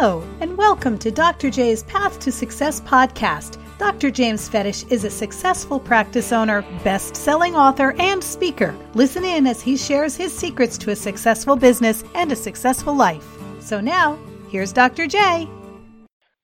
Hello, 0.00 0.24
and 0.40 0.56
welcome 0.56 0.96
to 0.96 1.10
Dr. 1.10 1.50
J's 1.50 1.82
Path 1.82 2.18
to 2.20 2.32
Success 2.32 2.80
podcast. 2.80 3.58
Dr. 3.76 4.10
James 4.10 4.48
Fedich 4.48 4.90
is 4.90 5.04
a 5.04 5.10
successful 5.10 5.78
practice 5.78 6.32
owner, 6.32 6.62
best 6.82 7.14
selling 7.14 7.54
author, 7.54 7.94
and 7.98 8.24
speaker. 8.24 8.74
Listen 8.94 9.26
in 9.26 9.46
as 9.46 9.60
he 9.60 9.76
shares 9.76 10.16
his 10.16 10.34
secrets 10.34 10.78
to 10.78 10.92
a 10.92 10.96
successful 10.96 11.54
business 11.54 12.02
and 12.14 12.32
a 12.32 12.36
successful 12.36 12.96
life. 12.96 13.26
So 13.60 13.78
now, 13.78 14.18
here's 14.48 14.72
Dr. 14.72 15.06
J. 15.06 15.46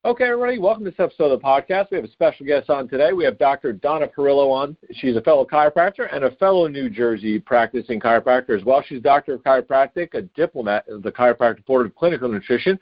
Okay, 0.06 0.28
everybody, 0.28 0.60
welcome 0.60 0.84
to 0.84 0.90
this 0.92 1.00
episode 1.00 1.32
of 1.32 1.40
the 1.40 1.44
podcast. 1.44 1.90
We 1.90 1.96
have 1.96 2.04
a 2.04 2.12
special 2.12 2.46
guest 2.46 2.70
on 2.70 2.88
today. 2.88 3.12
We 3.12 3.24
have 3.24 3.40
Dr. 3.40 3.72
Donna 3.72 4.06
Perillo 4.06 4.52
on. 4.52 4.76
She's 4.92 5.16
a 5.16 5.20
fellow 5.20 5.44
chiropractor 5.44 6.06
and 6.14 6.22
a 6.22 6.30
fellow 6.36 6.68
New 6.68 6.88
Jersey 6.88 7.40
practicing 7.40 7.98
chiropractor 7.98 8.56
as 8.56 8.64
well. 8.64 8.84
She's 8.86 8.98
a 8.98 9.02
doctor 9.02 9.34
of 9.34 9.42
chiropractic, 9.42 10.14
a 10.14 10.22
diplomate 10.22 10.86
of 10.86 11.02
the 11.02 11.10
Chiropractic 11.10 11.66
Board 11.66 11.86
of 11.86 11.96
Clinical 11.96 12.28
Nutrition, 12.28 12.78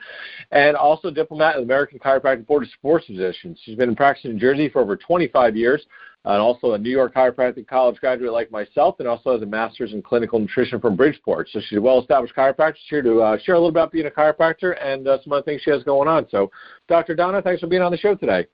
and 0.51 0.77
also 0.77 1.11
diplomate 1.11 1.55
of 1.55 1.63
the 1.63 1.73
American 1.73 1.99
Chiropractic 1.99 2.47
Board 2.47 2.65
of 2.65 2.69
Sports 2.73 3.07
Physicians. 3.07 3.59
She's 3.65 3.79
been 3.79 3.97
practicing 3.97 4.33
in 4.33 4.39
Jersey 4.39 4.69
for 4.69 4.83
over 4.83 4.95
25 4.95 5.57
years 5.57 5.87
and 6.25 6.41
also 6.41 6.73
a 6.73 6.79
New 6.79 6.91
York 6.91 7.15
Chiropractic 7.15 7.67
College 7.67 7.97
graduate 8.01 8.33
like 8.33 8.51
myself, 8.51 8.97
and 8.99 9.09
also 9.09 9.33
has 9.33 9.43
a 9.43 9.47
master's 9.47 9.93
in 9.93 10.03
clinical 10.03 10.39
nutrition 10.39 10.81
from 10.81 10.97
Bridgeport. 10.97 11.49
So 11.51 11.61
she's 11.67 11.79
a 11.79 11.83
well-established 11.83 12.35
chiropractor. 12.35 12.77
She's 12.77 12.91
here 12.91 13.03
to 13.03 13.21
uh, 13.21 13.39
share 13.43 13.55
a 13.55 13.59
little 13.59 13.69
about 13.69 13.93
being 13.93 14.07
a 14.07 14.11
chiropractor 14.11 14.77
and 14.83 15.07
uh, 15.07 15.19
some 15.23 15.33
other 15.33 15.43
things 15.43 15.63
she 15.63 15.71
has 15.71 15.83
going 15.83 16.09
on. 16.09 16.27
So, 16.31 16.51
Dr. 16.89 17.15
Donna, 17.15 17.43
thanks 17.43 17.61
for 17.61 17.67
being 17.67 17.83
on 17.83 17.93
the 17.93 17.99
show 17.99 18.15
today. 18.15 18.47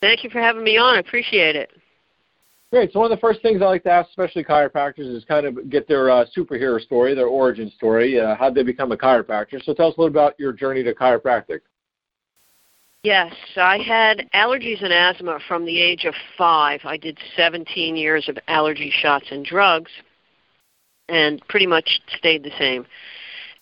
Thank 0.00 0.24
you 0.24 0.30
for 0.30 0.40
having 0.40 0.62
me 0.62 0.76
on. 0.76 0.96
I 0.96 0.98
appreciate 0.98 1.56
it. 1.56 1.70
Great. 2.70 2.92
So 2.92 2.98
one 2.98 3.10
of 3.10 3.16
the 3.16 3.20
first 3.20 3.40
things 3.40 3.62
I 3.62 3.66
like 3.66 3.84
to 3.84 3.90
ask, 3.90 4.08
especially 4.08 4.42
chiropractors, 4.42 5.14
is 5.14 5.24
kind 5.24 5.46
of 5.46 5.70
get 5.70 5.86
their 5.86 6.10
uh, 6.10 6.24
superhero 6.36 6.80
story, 6.80 7.14
their 7.14 7.28
origin 7.28 7.70
story. 7.76 8.18
Uh, 8.18 8.34
how 8.34 8.50
did 8.50 8.56
they 8.56 8.64
become 8.64 8.90
a 8.90 8.96
chiropractor? 8.96 9.62
So 9.62 9.72
tell 9.72 9.88
us 9.88 9.94
a 9.96 10.00
little 10.00 10.06
about 10.08 10.34
your 10.40 10.52
journey 10.52 10.82
to 10.82 10.92
chiropractic. 10.92 11.60
Yes, 13.04 13.34
I 13.58 13.76
had 13.76 14.26
allergies 14.32 14.82
and 14.82 14.90
asthma 14.90 15.38
from 15.46 15.66
the 15.66 15.78
age 15.78 16.06
of 16.06 16.14
five. 16.38 16.80
I 16.84 16.96
did 16.96 17.18
17 17.36 17.96
years 17.96 18.30
of 18.30 18.38
allergy 18.48 18.90
shots 18.90 19.26
and 19.30 19.44
drugs 19.44 19.90
and 21.10 21.46
pretty 21.48 21.66
much 21.66 22.00
stayed 22.16 22.42
the 22.42 22.50
same. 22.58 22.86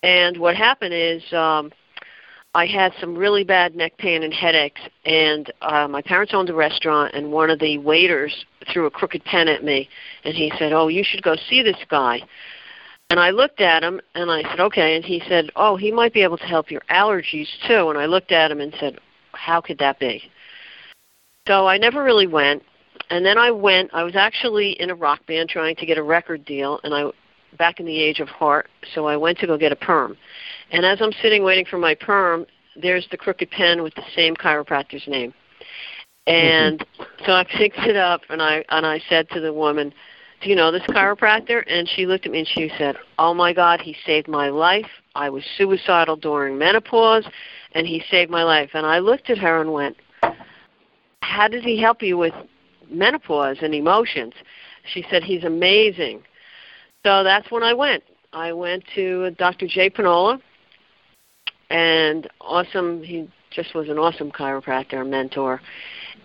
And 0.05 0.37
what 0.37 0.55
happened 0.55 0.95
is 0.95 1.25
um, 1.33 1.73
I 2.55 2.67
had 2.67 2.93
some 3.01 3.17
really 3.17 3.43
bad 3.43 3.75
neck 3.75 3.99
pain 3.99 4.23
and 4.23 4.33
headaches, 4.33 4.81
and 5.05 5.53
uh, 5.61 5.89
my 5.89 6.03
parents 6.03 6.35
owned 6.35 6.49
a 6.49 6.55
restaurant, 6.55 7.13
and 7.13 7.33
one 7.33 7.51
of 7.51 7.59
the 7.59 7.79
waiters 7.79 8.47
threw 8.73 8.87
a 8.87 8.93
crooked 8.93 9.25
pen 9.25 9.49
at 9.49 9.65
me, 9.65 9.89
and 10.23 10.37
he 10.37 10.53
said, 10.57 10.73
"Oh, 10.73 10.87
you 10.87 11.03
should 11.03 11.25
go 11.25 11.35
see 11.35 11.63
this 11.63 11.85
guy." 11.89 12.21
And 13.11 13.19
I 13.19 13.31
looked 13.31 13.61
at 13.61 13.83
him, 13.83 14.01
and 14.15 14.31
I 14.31 14.43
said, 14.43 14.61
"Okay." 14.61 14.95
And 14.95 15.05
he 15.05 15.21
said, 15.29 15.51
"Oh, 15.57 15.75
he 15.75 15.91
might 15.91 16.15
be 16.15 16.23
able 16.23 16.39
to 16.39 16.47
help 16.47 16.71
your 16.71 16.83
allergies 16.91 17.49
too." 17.67 17.91
And 17.91 17.99
I 17.99 18.07
looked 18.07 18.31
at 18.31 18.53
him 18.53 18.61
and 18.61 18.73
said, 18.79 19.01
how 19.43 19.61
could 19.61 19.79
that 19.79 19.99
be? 19.99 20.23
So 21.49 21.67
I 21.67 21.77
never 21.77 22.05
really 22.05 22.27
went. 22.27 22.63
And 23.11 23.27
then 23.27 23.37
I 23.37 23.51
went. 23.51 23.91
I 23.93 24.05
was 24.05 24.15
actually 24.15 24.73
in 24.81 24.91
a 24.91 24.95
rock 24.95 25.27
band 25.27 25.49
trying 25.49 25.77
to 25.77 25.87
get 25.87 25.99
a 25.99 26.03
record 26.03 26.45
deal, 26.45 26.79
and 26.85 26.95
I 26.95 27.11
back 27.59 27.81
in 27.81 27.87
the 27.87 27.99
age 27.99 28.21
of 28.21 28.29
heart. 28.29 28.69
So 28.95 29.07
I 29.07 29.17
went 29.17 29.39
to 29.39 29.47
go 29.47 29.59
get 29.59 29.73
a 29.73 29.77
perm. 29.77 30.17
And 30.71 30.87
as 30.87 31.03
I'm 31.03 31.13
sitting 31.21 31.43
waiting 31.43 31.65
for 31.65 31.79
my 31.79 31.95
perm, 31.95 32.47
there's 32.81 33.07
the 33.11 33.17
crooked 33.17 33.51
pen 33.51 33.83
with 33.83 33.95
the 33.95 34.05
same 34.15 34.35
chiropractor's 34.35 35.07
name. 35.07 35.35
And 36.27 36.79
mm-hmm. 36.79 37.25
so 37.27 37.33
I 37.33 37.45
picked 37.45 37.79
it 37.79 37.97
up 37.97 38.23
and 38.31 38.41
I 38.41 38.65
and 38.69 38.87
I 38.87 39.03
said 39.09 39.29
to 39.31 39.41
the 39.41 39.53
woman, 39.53 39.93
"Do 40.41 40.49
you 40.49 40.55
know 40.55 40.71
this 40.71 40.83
chiropractor?" 40.83 41.65
And 41.67 41.89
she 41.89 42.07
looked 42.07 42.27
at 42.27 42.33
me 42.33 42.39
and 42.39 42.49
she 42.49 42.71
said, 42.79 42.97
"Oh 43.19 43.35
my 43.35 43.53
God, 43.53 43.81
he 43.81 43.97
saved 44.07 44.29
my 44.29 44.49
life. 44.49 44.91
I 45.15 45.29
was 45.29 45.45
suicidal 45.57 46.17
during 46.17 46.59
menopause 46.59 47.25
and 47.73 47.87
he 47.87 48.03
saved 48.11 48.31
my 48.31 48.43
life. 48.43 48.71
And 48.75 48.87
I 48.87 48.99
looked 48.99 49.31
at 49.31 49.39
her 49.39 49.61
and 49.61 49.73
went, 49.73 49.97
How 51.23 51.49
does 51.49 51.63
he 51.63 51.81
help 51.81 52.03
you 52.03 52.19
with 52.19 52.35
menopause 52.91 53.59
and 53.63 53.75
emotions? 53.75 54.35
She 54.93 55.05
said, 55.11 55.23
He's 55.23 55.45
amazing. 55.45 56.23
So 57.05 57.25
that's 57.25 57.51
when 57.51 57.63
I 57.63 57.75
went. 57.75 58.05
I 58.33 58.53
went 58.53 58.85
to 58.95 59.31
Dr. 59.33 59.67
Jay 59.67 59.91
Panola, 59.91 60.41
and 61.69 62.29
awesome. 62.41 63.03
He 63.03 63.29
just 63.51 63.75
was 63.75 63.89
an 63.89 63.99
awesome 63.99 64.31
chiropractor, 64.31 65.07
mentor. 65.07 65.61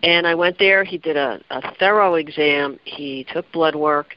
And 0.03 0.27
I 0.27 0.35
went 0.35 0.59
there. 0.59 0.83
He 0.83 0.97
did 0.97 1.17
a, 1.17 1.41
a 1.49 1.75
thorough 1.75 2.15
exam. 2.15 2.79
He 2.85 3.25
took 3.33 3.51
blood 3.51 3.75
work, 3.75 4.15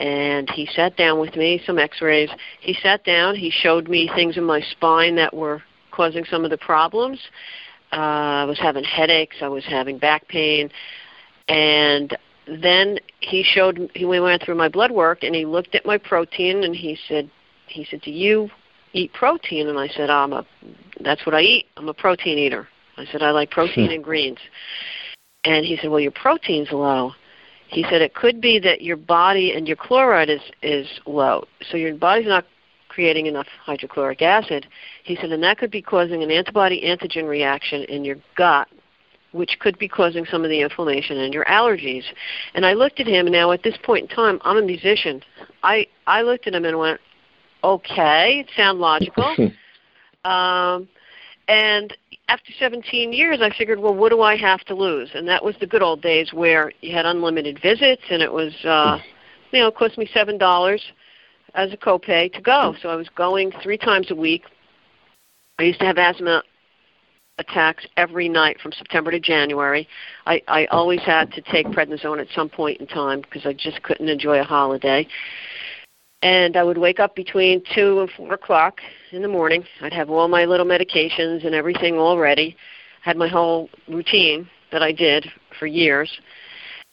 and 0.00 0.48
he 0.50 0.66
sat 0.74 0.96
down 0.96 1.20
with 1.20 1.36
me, 1.36 1.62
some 1.66 1.78
X-rays. 1.78 2.30
He 2.60 2.74
sat 2.82 3.04
down. 3.04 3.36
He 3.36 3.50
showed 3.50 3.86
me 3.86 4.10
things 4.14 4.38
in 4.38 4.44
my 4.44 4.62
spine 4.62 5.14
that 5.16 5.32
were 5.32 5.62
causing 5.90 6.24
some 6.24 6.42
of 6.42 6.50
the 6.50 6.56
problems. 6.56 7.20
Uh, 7.92 7.96
I 7.96 8.44
was 8.44 8.58
having 8.58 8.82
headaches. 8.82 9.36
I 9.42 9.48
was 9.48 9.64
having 9.66 9.98
back 9.98 10.26
pain, 10.26 10.70
and 11.48 12.16
then 12.46 12.98
he 13.20 13.42
showed. 13.42 13.90
He 13.94 14.06
went 14.06 14.42
through 14.42 14.54
my 14.54 14.68
blood 14.68 14.90
work 14.90 15.22
and 15.22 15.34
he 15.34 15.44
looked 15.44 15.74
at 15.74 15.84
my 15.84 15.98
protein 15.98 16.64
and 16.64 16.74
he 16.74 16.96
said, 17.06 17.30
he 17.66 17.84
said, 17.90 18.00
"Do 18.00 18.10
you 18.10 18.48
eat 18.92 19.12
protein?" 19.12 19.68
And 19.68 19.78
I 19.78 19.88
said, 19.88 20.08
"I'm 20.08 20.32
a. 20.32 20.46
That's 21.00 21.26
what 21.26 21.34
I 21.34 21.40
eat. 21.40 21.66
I'm 21.76 21.88
a 21.88 21.94
protein 21.94 22.38
eater." 22.38 22.68
I 22.96 23.04
said, 23.06 23.22
"I 23.22 23.32
like 23.32 23.50
protein 23.50 23.90
and 23.90 24.04
greens." 24.04 24.38
And 25.44 25.66
he 25.66 25.76
said, 25.76 25.90
"Well, 25.90 26.00
your 26.00 26.12
protein's 26.12 26.70
low." 26.70 27.12
He 27.70 27.84
said 27.84 28.02
it 28.02 28.14
could 28.14 28.40
be 28.40 28.58
that 28.58 28.82
your 28.82 28.96
body 28.96 29.52
and 29.52 29.66
your 29.66 29.76
chloride 29.76 30.28
is 30.28 30.40
is 30.62 30.86
low, 31.06 31.44
so 31.70 31.76
your 31.76 31.94
body's 31.94 32.26
not 32.26 32.44
creating 32.88 33.26
enough 33.26 33.46
hydrochloric 33.64 34.20
acid. 34.20 34.66
He 35.04 35.16
said, 35.16 35.30
and 35.30 35.42
that 35.44 35.58
could 35.58 35.70
be 35.70 35.80
causing 35.80 36.22
an 36.24 36.30
antibody 36.30 36.82
antigen 36.84 37.28
reaction 37.28 37.84
in 37.84 38.04
your 38.04 38.16
gut, 38.36 38.66
which 39.30 39.58
could 39.60 39.78
be 39.78 39.88
causing 39.88 40.26
some 40.26 40.42
of 40.42 40.50
the 40.50 40.60
inflammation 40.60 41.18
and 41.18 41.32
your 41.32 41.44
allergies. 41.44 42.02
And 42.54 42.66
I 42.66 42.72
looked 42.72 42.98
at 42.98 43.06
him, 43.06 43.26
now 43.26 43.52
at 43.52 43.62
this 43.62 43.76
point 43.84 44.10
in 44.10 44.16
time, 44.16 44.40
I'm 44.42 44.56
a 44.56 44.62
musician. 44.62 45.22
I, 45.62 45.86
I 46.08 46.22
looked 46.22 46.48
at 46.48 46.54
him 46.54 46.64
and 46.64 46.76
went, 46.78 47.00
okay, 47.62 48.40
it 48.40 48.50
sounds 48.56 48.80
logical. 48.80 49.36
um, 50.24 50.88
and 51.50 51.96
after 52.28 52.52
17 52.60 53.12
years, 53.12 53.40
I 53.42 53.50
figured, 53.50 53.80
well, 53.80 53.94
what 53.94 54.10
do 54.10 54.22
I 54.22 54.36
have 54.36 54.60
to 54.66 54.74
lose? 54.74 55.10
And 55.14 55.26
that 55.26 55.44
was 55.44 55.56
the 55.58 55.66
good 55.66 55.82
old 55.82 56.00
days 56.00 56.32
where 56.32 56.72
you 56.80 56.94
had 56.94 57.06
unlimited 57.06 57.58
visits, 57.60 58.02
and 58.08 58.22
it 58.22 58.32
was, 58.32 58.54
uh, 58.64 58.98
you 59.50 59.58
know, 59.58 59.66
it 59.66 59.74
cost 59.74 59.98
me 59.98 60.08
seven 60.14 60.38
dollars 60.38 60.80
as 61.54 61.72
a 61.72 61.76
copay 61.76 62.32
to 62.34 62.40
go. 62.40 62.76
So 62.80 62.88
I 62.88 62.94
was 62.94 63.08
going 63.16 63.50
three 63.64 63.76
times 63.76 64.12
a 64.12 64.14
week. 64.14 64.44
I 65.58 65.64
used 65.64 65.80
to 65.80 65.86
have 65.86 65.98
asthma 65.98 66.44
attacks 67.38 67.84
every 67.96 68.28
night 68.28 68.60
from 68.60 68.70
September 68.70 69.10
to 69.10 69.18
January. 69.18 69.88
I, 70.26 70.40
I 70.46 70.66
always 70.66 71.00
had 71.00 71.32
to 71.32 71.40
take 71.40 71.66
prednisone 71.66 72.20
at 72.20 72.28
some 72.32 72.48
point 72.48 72.80
in 72.80 72.86
time 72.86 73.22
because 73.22 73.44
I 73.44 73.54
just 73.54 73.82
couldn't 73.82 74.08
enjoy 74.08 74.38
a 74.38 74.44
holiday. 74.44 75.04
And 76.22 76.56
I 76.56 76.62
would 76.62 76.78
wake 76.78 77.00
up 77.00 77.16
between 77.16 77.62
two 77.74 78.00
and 78.00 78.10
four 78.10 78.34
o'clock 78.34 78.80
in 79.10 79.22
the 79.22 79.28
morning. 79.28 79.64
I'd 79.80 79.94
have 79.94 80.10
all 80.10 80.28
my 80.28 80.44
little 80.44 80.66
medications 80.66 81.46
and 81.46 81.54
everything 81.54 81.96
all 81.96 82.18
ready. 82.18 82.56
Had 83.02 83.16
my 83.16 83.28
whole 83.28 83.70
routine 83.88 84.48
that 84.70 84.82
I 84.82 84.92
did 84.92 85.26
for 85.58 85.66
years. 85.66 86.10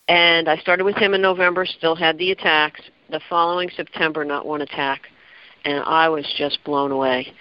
And 0.08 0.48
I 0.48 0.56
started 0.56 0.84
with 0.84 0.96
him 0.96 1.12
in 1.12 1.20
November, 1.20 1.66
still 1.66 1.94
had 1.94 2.16
the 2.16 2.30
attacks, 2.30 2.80
the 3.10 3.20
following 3.28 3.70
September, 3.76 4.24
not 4.24 4.46
one 4.46 4.62
attack, 4.62 5.02
and 5.64 5.82
I 5.84 6.08
was 6.08 6.24
just 6.36 6.64
blown 6.64 6.92
away. 6.92 7.32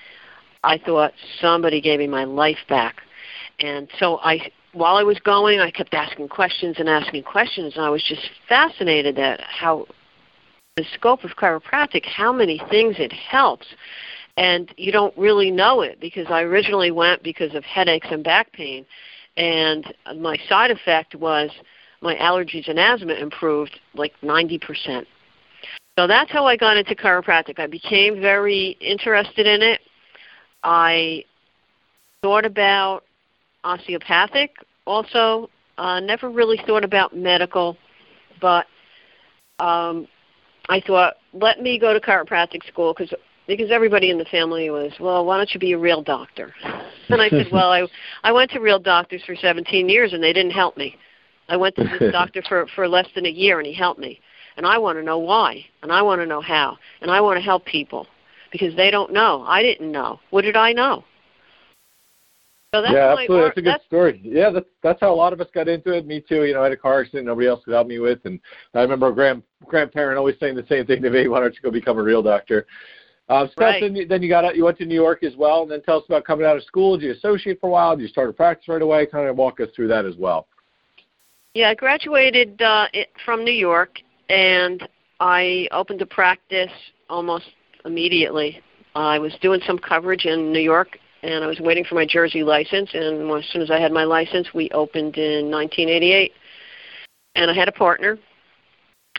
I 0.63 0.77
thought 0.77 1.13
somebody 1.39 1.79
gave 1.79 1.99
me 1.99 2.07
my 2.07 2.25
life 2.25 2.57
back, 2.67 2.97
and 3.59 3.87
so 3.99 4.17
I, 4.17 4.51
while 4.73 4.95
I 4.95 5.03
was 5.03 5.17
going, 5.19 5.61
I 5.61 5.71
kept 5.71 5.93
asking 5.93 6.27
questions 6.27 6.75
and 6.79 6.89
asking 6.89 7.23
questions, 7.23 7.75
and 7.77 7.85
I 7.85 7.89
was 7.89 8.03
just 8.03 8.29
fascinated 8.49 9.17
at 9.17 9.39
how 9.41 9.85
the 10.77 10.85
scope 10.93 11.23
of 11.23 11.31
chiropractic, 11.31 12.05
how 12.05 12.31
many 12.31 12.61
things 12.69 12.95
it 12.99 13.11
helps, 13.11 13.65
and 14.37 14.73
you 14.77 14.91
don't 14.91 15.17
really 15.17 15.49
know 15.49 15.81
it 15.81 15.99
because 15.99 16.27
I 16.29 16.43
originally 16.43 16.91
went 16.91 17.23
because 17.23 17.55
of 17.55 17.63
headaches 17.65 18.07
and 18.11 18.23
back 18.23 18.53
pain, 18.53 18.85
and 19.35 19.91
my 20.17 20.37
side 20.47 20.71
effect 20.71 21.15
was 21.15 21.49
my 22.01 22.15
allergies 22.15 22.69
and 22.69 22.77
asthma 22.77 23.13
improved 23.13 23.79
like 23.95 24.13
90%. 24.21 25.05
So 25.97 26.05
that's 26.05 26.31
how 26.31 26.45
I 26.45 26.55
got 26.55 26.77
into 26.77 26.93
chiropractic. 26.93 27.59
I 27.59 27.65
became 27.65 28.21
very 28.21 28.77
interested 28.79 29.47
in 29.47 29.63
it. 29.63 29.81
I 30.63 31.25
thought 32.21 32.45
about 32.45 33.03
osteopathic 33.63 34.51
also. 34.85 35.49
Uh, 35.79 35.99
never 35.99 36.29
really 36.29 36.59
thought 36.65 36.83
about 36.83 37.15
medical, 37.15 37.77
but 38.39 38.67
um, 39.59 40.07
I 40.69 40.81
thought, 40.81 41.15
let 41.33 41.61
me 41.61 41.79
go 41.79 41.93
to 41.93 41.99
chiropractic 41.99 42.65
school 42.67 42.93
because 42.93 43.13
because 43.47 43.71
everybody 43.71 44.09
in 44.09 44.17
the 44.17 44.25
family 44.25 44.69
was, 44.69 44.91
well, 44.99 45.25
why 45.25 45.37
don't 45.37 45.53
you 45.53 45.59
be 45.59 45.71
a 45.71 45.77
real 45.77 46.01
doctor? 46.01 46.53
And 47.07 47.21
I 47.21 47.29
said, 47.29 47.47
well, 47.51 47.71
I 47.71 47.87
I 48.23 48.31
went 48.31 48.51
to 48.51 48.59
real 48.59 48.79
doctors 48.79 49.23
for 49.25 49.35
17 49.35 49.87
years 49.87 50.13
and 50.13 50.21
they 50.21 50.33
didn't 50.33 50.51
help 50.51 50.77
me. 50.77 50.95
I 51.47 51.55
went 51.55 51.75
to 51.77 51.83
this 51.99 52.11
doctor 52.11 52.41
for 52.47 52.67
for 52.75 52.87
less 52.87 53.07
than 53.15 53.25
a 53.25 53.29
year 53.29 53.59
and 53.59 53.67
he 53.67 53.73
helped 53.73 53.99
me. 53.99 54.19
And 54.57 54.65
I 54.65 54.77
want 54.79 54.97
to 54.97 55.03
know 55.03 55.19
why, 55.19 55.63
and 55.83 55.91
I 55.91 56.01
want 56.01 56.19
to 56.19 56.25
know 56.25 56.41
how, 56.41 56.77
and 57.01 57.11
I 57.11 57.21
want 57.21 57.37
to 57.37 57.43
help 57.43 57.63
people 57.65 58.07
because 58.51 58.75
they 58.75 58.89
don't 58.89 59.13
know. 59.13 59.43
I 59.47 59.61
didn't 59.61 59.91
know. 59.91 60.19
What 60.31 60.41
did 60.41 60.55
I 60.55 60.73
know? 60.73 61.03
So 62.73 62.81
that's 62.81 62.93
yeah, 62.93 63.15
absolutely. 63.17 63.45
That's 63.45 63.57
a 63.57 63.61
good 63.61 63.81
story. 63.87 64.21
Yeah, 64.23 64.49
that's 64.49 64.65
that's 64.83 64.99
how 64.99 65.13
a 65.13 65.15
lot 65.15 65.33
of 65.33 65.39
us 65.39 65.47
got 65.53 65.67
into 65.67 65.91
it. 65.91 66.05
Me 66.05 66.19
too. 66.21 66.43
You 66.43 66.53
know, 66.53 66.61
I 66.61 66.65
had 66.65 66.73
a 66.73 66.77
car 66.77 67.01
accident 67.01 67.25
nobody 67.25 67.47
else 67.47 67.63
could 67.63 67.73
help 67.73 67.87
me 67.87 67.99
with, 67.99 68.19
and 68.25 68.39
I 68.73 68.81
remember 68.81 69.07
a 69.07 69.13
grand 69.13 69.43
grandparent 69.65 70.17
always 70.17 70.35
saying 70.39 70.55
the 70.55 70.65
same 70.67 70.85
thing 70.85 71.01
to 71.01 71.09
me: 71.09 71.27
"Why 71.29 71.39
don't 71.39 71.53
you 71.53 71.61
go 71.61 71.71
become 71.71 71.97
a 71.97 72.03
real 72.03 72.21
doctor?" 72.21 72.65
Um, 73.29 73.49
so 73.57 73.65
Right. 73.65 73.81
then, 73.81 73.95
you, 73.95 74.07
then 74.07 74.21
you 74.21 74.29
got 74.29 74.45
out, 74.45 74.55
you 74.55 74.63
went 74.63 74.77
to 74.77 74.85
New 74.85 74.95
York 74.95 75.21
as 75.23 75.35
well, 75.35 75.63
and 75.63 75.71
then 75.71 75.81
tell 75.81 75.97
us 75.97 76.05
about 76.07 76.23
coming 76.23 76.45
out 76.45 76.55
of 76.55 76.63
school. 76.63 76.97
Did 76.97 77.07
you 77.07 77.11
associate 77.11 77.59
for 77.59 77.67
a 77.67 77.71
while? 77.71 77.95
Did 77.95 78.03
you 78.03 78.07
start 78.07 78.29
a 78.29 78.33
practice 78.33 78.69
right 78.69 78.81
away? 78.81 79.05
Kind 79.05 79.27
of 79.27 79.35
walk 79.35 79.59
us 79.59 79.67
through 79.75 79.89
that 79.89 80.05
as 80.05 80.15
well. 80.15 80.47
Yeah, 81.53 81.69
I 81.69 81.75
graduated 81.75 82.61
uh, 82.61 82.87
from 83.25 83.43
New 83.43 83.51
York, 83.51 83.99
and 84.29 84.87
I 85.19 85.67
opened 85.71 86.01
a 86.01 86.05
practice 86.05 86.71
almost 87.09 87.47
immediately. 87.83 88.61
I 88.95 89.19
was 89.19 89.33
doing 89.41 89.59
some 89.65 89.77
coverage 89.77 90.25
in 90.25 90.53
New 90.53 90.61
York, 90.61 90.97
and 91.23 91.43
I 91.43 91.47
was 91.47 91.59
waiting 91.59 91.83
for 91.83 91.95
my 91.95 92.05
Jersey 92.05 92.43
license. 92.43 92.89
And 92.93 93.29
as 93.31 93.45
soon 93.51 93.61
as 93.61 93.71
I 93.71 93.79
had 93.79 93.91
my 93.91 94.03
license, 94.03 94.53
we 94.53 94.69
opened 94.71 95.17
in 95.17 95.49
1988. 95.51 96.33
And 97.35 97.51
I 97.51 97.53
had 97.53 97.67
a 97.67 97.71
partner, 97.71 98.17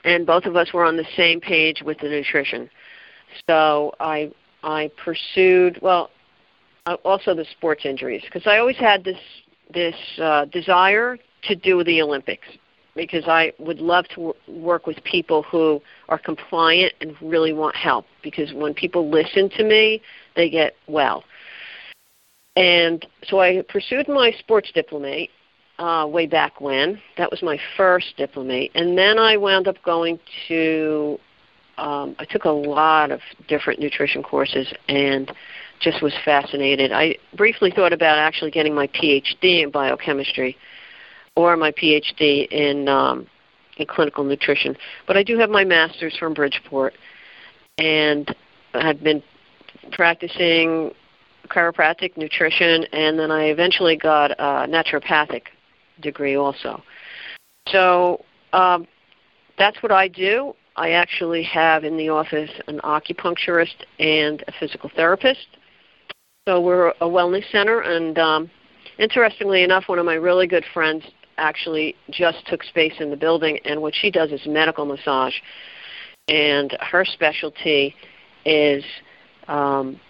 and 0.05 0.27
both 0.27 0.45
of 0.45 0.57
us 0.57 0.73
were 0.73 0.85
on 0.85 0.97
the 0.97 1.07
same 1.17 1.41
page 1.41 1.83
with 1.85 1.99
the 1.99 2.09
nutrition. 2.09 2.69
So 3.49 3.93
I 4.01 4.33
I 4.63 4.91
pursued 5.03 5.79
well, 5.81 6.11
also 7.05 7.35
the 7.35 7.45
sports 7.45 7.85
injuries 7.85 8.23
because 8.25 8.47
I 8.47 8.59
always 8.59 8.77
had 8.77 9.05
this 9.05 9.19
this 9.73 9.95
uh, 10.21 10.47
desire 10.47 11.19
to 11.43 11.55
do 11.55 11.85
the 11.85 12.03
Olympics 12.03 12.47
because 12.97 13.25
I 13.29 13.53
would 13.59 13.79
love 13.79 14.09
to 14.09 14.15
w- 14.17 14.35
work 14.49 14.87
with 14.87 15.03
people 15.05 15.45
who 15.45 15.81
are 16.09 16.19
compliant 16.19 16.95
and 17.01 17.15
really 17.23 17.53
want 17.53 17.77
help 17.77 18.07
because 18.23 18.53
when 18.53 18.75
people 18.75 19.09
listen 19.09 19.49
to 19.51 19.65
me, 19.65 20.03
they 20.35 20.51
get 20.51 20.75
well. 20.89 21.23
And 22.59 23.07
so 23.29 23.41
I 23.41 23.63
pursued 23.69 24.09
my 24.09 24.33
sports 24.41 24.73
diplomate 24.75 25.31
uh, 25.79 26.09
way 26.11 26.27
back 26.27 26.61
when. 26.61 27.01
That 27.17 27.31
was 27.31 27.41
my 27.41 27.57
first 27.77 28.17
diplomate. 28.17 28.73
And 28.75 28.99
then 28.99 29.17
I 29.17 29.37
wound 29.37 29.69
up 29.69 29.77
going 29.85 30.19
to, 30.49 31.21
um, 31.77 32.17
I 32.19 32.25
took 32.25 32.47
a 32.47 32.51
lot 32.51 33.13
of 33.13 33.21
different 33.47 33.79
nutrition 33.79 34.25
courses 34.25 34.67
and 34.89 35.31
just 35.79 36.03
was 36.03 36.13
fascinated. 36.25 36.91
I 36.91 37.15
briefly 37.37 37.71
thought 37.71 37.93
about 37.93 38.19
actually 38.19 38.51
getting 38.51 38.75
my 38.75 38.89
PhD 38.89 39.63
in 39.63 39.71
biochemistry 39.71 40.57
or 41.37 41.57
my 41.57 41.71
PhD 41.71 42.49
in 42.51 42.89
um, 42.89 43.29
in 43.77 43.87
clinical 43.87 44.25
nutrition. 44.25 44.77
But 45.07 45.17
I 45.17 45.23
do 45.23 45.39
have 45.39 45.49
my 45.49 45.65
master's 45.65 46.17
from 46.17 46.35
Bridgeport, 46.35 46.95
and 47.79 48.35
I 48.75 48.85
had 48.85 49.05
been 49.05 49.23
practicing 49.93 50.93
chiropractic 51.49 52.17
nutrition, 52.17 52.85
and 52.93 53.19
then 53.19 53.31
I 53.31 53.45
eventually 53.45 53.97
got 53.97 54.33
a 54.33 54.67
naturopathic 54.69 55.43
degree 56.01 56.37
also. 56.37 56.83
So 57.69 58.25
um, 58.53 58.87
that's 59.59 59.83
what 59.83 59.93
I 59.93 60.09
do. 60.09 60.55
I 60.77 60.91
actually 60.91 61.43
have 61.43 61.85
in 61.85 61.97
the 61.97 62.09
office 62.09 62.51
an 62.69 62.81
acupuncturist 62.85 63.85
and 63.99 64.45
a 64.47 64.53
physical 64.61 64.91
therapist. 64.95 65.47
So 66.47 66.61
we're 66.61 66.91
a 66.91 67.07
wellness 67.07 67.45
center, 67.51 67.81
and 67.81 68.19
um, 68.19 68.51
interestingly 68.99 69.65
enough, 69.65 69.85
one 69.87 69.99
of 69.99 70.07
my 70.07 70.15
really 70.15 70.47
good 70.47 70.65
friends 70.73 71.05
actually 71.37 71.95
just 72.11 72.47
took 72.47 72.63
space 72.63 72.95
in 73.01 73.11
the 73.11 73.17
building, 73.17 73.59
and 73.65 73.83
what 73.83 73.95
she 73.95 74.11
does 74.11 74.31
is 74.31 74.41
medical 74.47 74.87
massage, 74.87 75.35
and 76.29 76.77
her 76.81 77.05
specialty 77.05 77.95
is 78.45 78.85
um, 79.49 80.01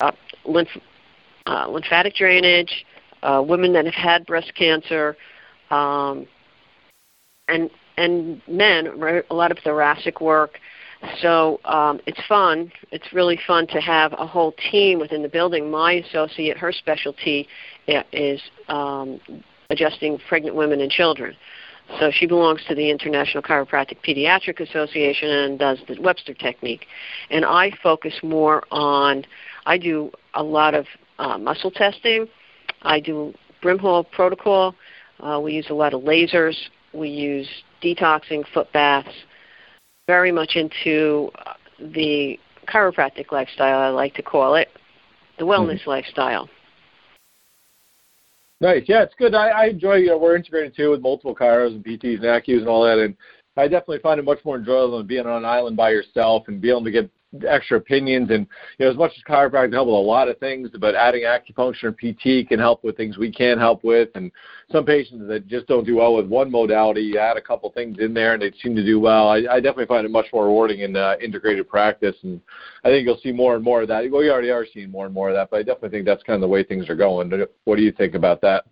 uh, 0.00 0.12
lymph, 0.44 0.68
uh, 1.46 1.66
lymphatic 1.68 2.14
drainage, 2.14 2.84
uh, 3.22 3.42
women 3.46 3.72
that 3.72 3.84
have 3.84 3.94
had 3.94 4.26
breast 4.26 4.52
cancer, 4.54 5.16
um, 5.70 6.26
and 7.48 7.70
and 7.96 8.42
men, 8.48 8.98
right, 8.98 9.24
a 9.30 9.34
lot 9.34 9.52
of 9.52 9.58
thoracic 9.58 10.20
work. 10.20 10.58
So 11.20 11.60
um, 11.64 12.00
it's 12.06 12.20
fun. 12.26 12.72
It's 12.90 13.12
really 13.12 13.38
fun 13.46 13.66
to 13.68 13.80
have 13.80 14.14
a 14.14 14.26
whole 14.26 14.54
team 14.70 14.98
within 14.98 15.22
the 15.22 15.28
building. 15.28 15.70
My 15.70 15.92
associate, 15.92 16.56
her 16.56 16.72
specialty 16.72 17.46
is 17.86 18.40
um, 18.68 19.20
adjusting 19.70 20.18
pregnant 20.28 20.56
women 20.56 20.80
and 20.80 20.90
children. 20.90 21.36
So 22.00 22.10
she 22.10 22.26
belongs 22.26 22.62
to 22.68 22.74
the 22.74 22.90
International 22.90 23.42
Chiropractic 23.42 23.98
Pediatric 24.02 24.60
Association 24.60 25.28
and 25.28 25.58
does 25.58 25.78
the 25.86 26.00
Webster 26.00 26.32
technique. 26.32 26.86
And 27.30 27.44
I 27.44 27.70
focus 27.82 28.14
more 28.22 28.64
on, 28.70 29.24
I 29.66 29.78
do 29.78 30.10
a 30.34 30.42
lot 30.42 30.74
of 30.74 30.86
uh, 31.18 31.38
muscle 31.38 31.70
testing. 31.70 32.26
I 32.82 33.00
do 33.00 33.32
Brimhall 33.62 34.10
protocol. 34.10 34.74
Uh, 35.20 35.40
we 35.42 35.52
use 35.52 35.66
a 35.70 35.74
lot 35.74 35.94
of 35.94 36.02
lasers. 36.02 36.56
We 36.92 37.08
use 37.08 37.48
detoxing, 37.82 38.44
foot 38.52 38.72
baths. 38.72 39.08
Very 40.06 40.32
much 40.32 40.56
into 40.56 41.30
uh, 41.46 41.54
the 41.80 42.38
chiropractic 42.66 43.32
lifestyle, 43.32 43.80
I 43.80 43.88
like 43.88 44.14
to 44.14 44.22
call 44.22 44.54
it, 44.54 44.68
the 45.38 45.44
wellness 45.44 45.86
lifestyle. 45.86 46.48
Nice. 48.60 48.84
Yeah, 48.86 49.02
it's 49.02 49.14
good. 49.18 49.34
I, 49.34 49.48
I 49.48 49.64
enjoy, 49.66 49.96
you 49.96 50.06
know, 50.08 50.18
we're 50.18 50.36
integrated 50.36 50.76
too 50.76 50.90
with 50.90 51.02
multiple 51.02 51.34
chiros 51.34 51.74
and 51.74 51.84
PTs 51.84 52.16
and 52.16 52.24
ACUs 52.24 52.60
and 52.60 52.68
all 52.68 52.84
that. 52.84 52.98
And 52.98 53.16
I 53.56 53.64
definitely 53.64 53.98
find 53.98 54.18
it 54.18 54.24
much 54.24 54.44
more 54.44 54.56
enjoyable 54.56 54.98
than 54.98 55.06
being 55.06 55.26
on 55.26 55.38
an 55.38 55.44
island 55.44 55.76
by 55.76 55.90
yourself 55.90 56.44
and 56.48 56.60
being 56.60 56.72
able 56.72 56.84
to 56.84 56.90
get 56.90 57.10
extra 57.46 57.78
opinions. 57.78 58.30
And, 58.30 58.46
you 58.78 58.84
know, 58.84 58.90
as 58.90 58.96
much 58.96 59.12
as 59.16 59.22
chiropractic 59.24 59.64
can 59.64 59.72
help 59.72 59.86
with 59.88 59.94
a 59.94 59.98
lot 59.98 60.28
of 60.28 60.38
things, 60.38 60.70
but 60.78 60.94
adding 60.94 61.22
acupuncture 61.22 61.94
and 61.94 61.96
PT 61.96 62.48
can 62.48 62.58
help 62.58 62.84
with 62.84 62.96
things 62.96 63.18
we 63.18 63.32
can't 63.32 63.58
help 63.58 63.82
with. 63.84 64.10
And 64.14 64.30
some 64.70 64.84
patients 64.84 65.26
that 65.28 65.46
just 65.46 65.66
don't 65.66 65.84
do 65.84 65.96
well 65.96 66.14
with 66.14 66.26
one 66.26 66.50
modality, 66.50 67.02
you 67.02 67.18
add 67.18 67.36
a 67.36 67.42
couple 67.42 67.70
things 67.70 67.98
in 67.98 68.14
there 68.14 68.34
and 68.34 68.42
they 68.42 68.52
seem 68.62 68.74
to 68.76 68.84
do 68.84 69.00
well. 69.00 69.28
I, 69.28 69.38
I 69.50 69.60
definitely 69.60 69.86
find 69.86 70.06
it 70.06 70.10
much 70.10 70.26
more 70.32 70.44
rewarding 70.44 70.80
in 70.80 70.96
uh, 70.96 71.16
integrated 71.22 71.68
practice. 71.68 72.16
And 72.22 72.40
I 72.84 72.88
think 72.88 73.06
you'll 73.06 73.20
see 73.22 73.32
more 73.32 73.54
and 73.54 73.64
more 73.64 73.82
of 73.82 73.88
that. 73.88 74.10
Well, 74.10 74.22
you 74.22 74.30
already 74.30 74.50
are 74.50 74.66
seeing 74.72 74.90
more 74.90 75.06
and 75.06 75.14
more 75.14 75.30
of 75.30 75.34
that, 75.34 75.50
but 75.50 75.58
I 75.58 75.62
definitely 75.62 75.90
think 75.90 76.06
that's 76.06 76.22
kind 76.22 76.36
of 76.36 76.42
the 76.42 76.48
way 76.48 76.62
things 76.62 76.88
are 76.88 76.96
going. 76.96 77.32
What 77.64 77.76
do 77.76 77.82
you 77.82 77.92
think 77.92 78.14
about 78.14 78.40
that? 78.42 78.64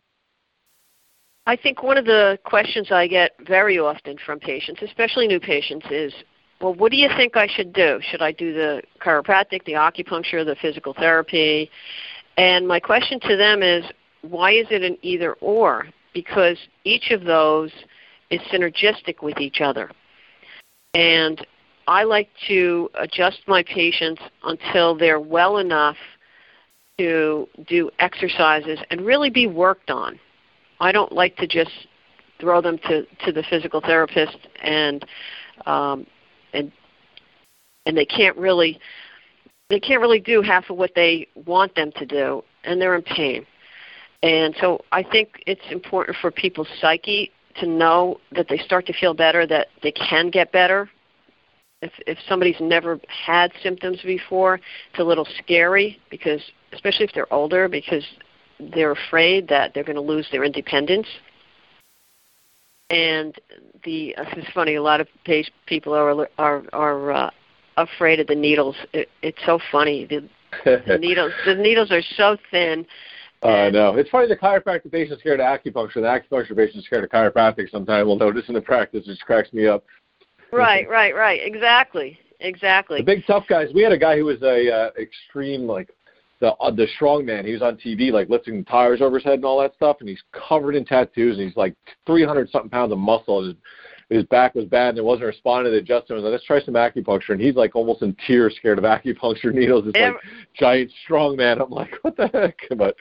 I 1.44 1.56
think 1.56 1.82
one 1.82 1.98
of 1.98 2.04
the 2.04 2.38
questions 2.44 2.92
I 2.92 3.08
get 3.08 3.32
very 3.46 3.78
often 3.78 4.16
from 4.24 4.38
patients, 4.38 4.80
especially 4.82 5.26
new 5.26 5.40
patients, 5.40 5.86
is, 5.90 6.14
well, 6.62 6.74
what 6.74 6.92
do 6.92 6.96
you 6.96 7.08
think 7.16 7.36
I 7.36 7.48
should 7.48 7.72
do? 7.72 8.00
Should 8.08 8.22
I 8.22 8.30
do 8.30 8.54
the 8.54 8.82
chiropractic, 9.04 9.64
the 9.64 9.72
acupuncture, 9.72 10.46
the 10.46 10.56
physical 10.62 10.94
therapy? 10.94 11.68
And 12.36 12.68
my 12.68 12.78
question 12.78 13.18
to 13.20 13.36
them 13.36 13.62
is, 13.64 13.84
why 14.22 14.52
is 14.52 14.66
it 14.70 14.82
an 14.82 14.96
either 15.02 15.32
or? 15.40 15.88
Because 16.14 16.56
each 16.84 17.10
of 17.10 17.24
those 17.24 17.72
is 18.30 18.40
synergistic 18.52 19.22
with 19.22 19.38
each 19.38 19.60
other. 19.60 19.90
And 20.94 21.44
I 21.88 22.04
like 22.04 22.28
to 22.46 22.88
adjust 22.94 23.40
my 23.48 23.64
patients 23.64 24.22
until 24.44 24.96
they're 24.96 25.20
well 25.20 25.58
enough 25.58 25.96
to 26.98 27.48
do 27.66 27.90
exercises 27.98 28.78
and 28.90 29.00
really 29.00 29.30
be 29.30 29.48
worked 29.48 29.90
on. 29.90 30.20
I 30.78 30.92
don't 30.92 31.10
like 31.10 31.36
to 31.38 31.48
just 31.48 31.72
throw 32.38 32.60
them 32.60 32.78
to, 32.86 33.04
to 33.24 33.32
the 33.32 33.42
physical 33.50 33.80
therapist 33.80 34.36
and 34.62 35.04
um, 35.66 36.06
and 37.86 37.96
they 37.96 38.06
can't 38.06 38.36
really 38.36 38.78
they 39.70 39.80
can't 39.80 40.00
really 40.00 40.20
do 40.20 40.42
half 40.42 40.68
of 40.70 40.76
what 40.76 40.92
they 40.94 41.26
want 41.46 41.74
them 41.74 41.92
to 41.92 42.04
do 42.04 42.44
and 42.64 42.80
they're 42.80 42.94
in 42.94 43.02
pain. 43.02 43.46
And 44.22 44.54
so 44.60 44.84
I 44.92 45.02
think 45.02 45.42
it's 45.46 45.62
important 45.70 46.16
for 46.20 46.30
people's 46.30 46.68
psyche 46.80 47.30
to 47.60 47.66
know 47.66 48.20
that 48.32 48.46
they 48.48 48.58
start 48.58 48.86
to 48.86 48.92
feel 48.92 49.14
better, 49.14 49.46
that 49.46 49.68
they 49.82 49.92
can 49.92 50.30
get 50.30 50.52
better. 50.52 50.88
If 51.80 51.92
if 52.06 52.18
somebody's 52.28 52.60
never 52.60 53.00
had 53.08 53.50
symptoms 53.62 54.00
before, 54.02 54.60
it's 54.90 55.00
a 55.00 55.04
little 55.04 55.26
scary 55.42 55.98
because 56.10 56.40
especially 56.72 57.06
if 57.06 57.12
they're 57.14 57.32
older 57.32 57.68
because 57.68 58.04
they're 58.74 58.92
afraid 58.92 59.48
that 59.48 59.74
they're 59.74 59.84
going 59.84 59.96
to 59.96 60.02
lose 60.02 60.28
their 60.30 60.44
independence. 60.44 61.08
and 62.90 63.34
the 63.84 64.14
it's 64.18 64.50
funny. 64.52 64.76
A 64.76 64.82
lot 64.82 65.00
of 65.00 65.08
people 65.66 65.94
are 65.94 66.28
are 66.38 66.62
are 66.72 67.12
uh, 67.12 67.30
afraid 67.76 68.20
of 68.20 68.26
the 68.26 68.34
needles. 68.34 68.76
It, 68.92 69.08
it's 69.22 69.38
so 69.46 69.58
funny. 69.70 70.06
The, 70.06 70.28
the 70.64 70.98
needles 71.00 71.32
the 71.46 71.54
needles 71.54 71.90
are 71.90 72.02
so 72.16 72.36
thin. 72.50 72.86
I 73.42 73.66
uh, 73.66 73.70
know. 73.70 73.96
It's 73.96 74.10
funny 74.10 74.28
the 74.28 74.36
chiropractic 74.36 74.92
patient's 74.92 75.20
scared 75.20 75.40
of 75.40 75.46
acupuncture. 75.46 75.94
The 75.94 76.00
acupuncture 76.02 76.56
patient's 76.56 76.86
scared 76.86 77.04
of 77.04 77.10
chiropractic. 77.10 77.70
Sometimes 77.70 78.06
we'll 78.06 78.16
notice 78.16 78.44
in 78.48 78.54
the 78.54 78.60
practice, 78.60 79.04
it 79.06 79.10
just 79.10 79.22
cracks 79.22 79.52
me 79.52 79.66
up. 79.66 79.84
Right, 80.52 80.88
right, 80.88 81.14
right. 81.14 81.40
Exactly, 81.42 82.18
exactly. 82.40 82.98
The 82.98 83.04
big 83.04 83.26
tough 83.26 83.44
guys. 83.48 83.70
We 83.74 83.82
had 83.82 83.92
a 83.92 83.98
guy 83.98 84.16
who 84.16 84.26
was 84.26 84.42
a 84.42 84.70
uh, 84.70 84.90
extreme 85.00 85.62
like 85.62 85.90
the 86.40 86.52
uh, 86.54 86.70
the 86.70 86.86
strong 86.94 87.24
man. 87.24 87.46
He 87.46 87.52
was 87.52 87.62
on 87.62 87.76
TV 87.78 88.12
like 88.12 88.28
lifting 88.28 88.64
tires 88.64 89.00
over 89.00 89.16
his 89.16 89.24
head 89.24 89.34
and 89.34 89.44
all 89.44 89.60
that 89.60 89.74
stuff, 89.74 89.96
and 90.00 90.08
he's 90.08 90.22
covered 90.32 90.74
in 90.74 90.84
tattoos 90.84 91.38
and 91.38 91.46
he's 91.46 91.56
like 91.56 91.74
300 92.06 92.50
something 92.50 92.70
pounds 92.70 92.92
of 92.92 92.98
muscle. 92.98 93.44
His, 93.44 93.54
his 94.12 94.24
back 94.24 94.54
was 94.54 94.64
bad 94.66 94.90
and 94.90 94.98
it 94.98 95.04
wasn't 95.04 95.26
responding 95.26 95.70
to 95.72 95.76
the 95.76 95.82
adjustment. 95.82 96.10
I 96.10 96.14
was 96.14 96.24
like, 96.24 96.32
let's 96.32 96.44
try 96.44 96.60
some 96.60 96.74
acupuncture, 96.74 97.30
and 97.30 97.40
he's 97.40 97.54
like 97.54 97.74
almost 97.74 98.02
in 98.02 98.16
tears, 98.26 98.54
scared 98.56 98.78
of 98.78 98.84
acupuncture 98.84 99.52
needles. 99.52 99.84
It's 99.86 99.98
like 99.98 100.14
giant 100.58 100.90
strong 101.04 101.36
man. 101.36 101.60
I'm 101.60 101.70
like, 101.70 101.92
what 102.02 102.16
the 102.16 102.28
heck? 102.28 102.58
But 102.76 102.96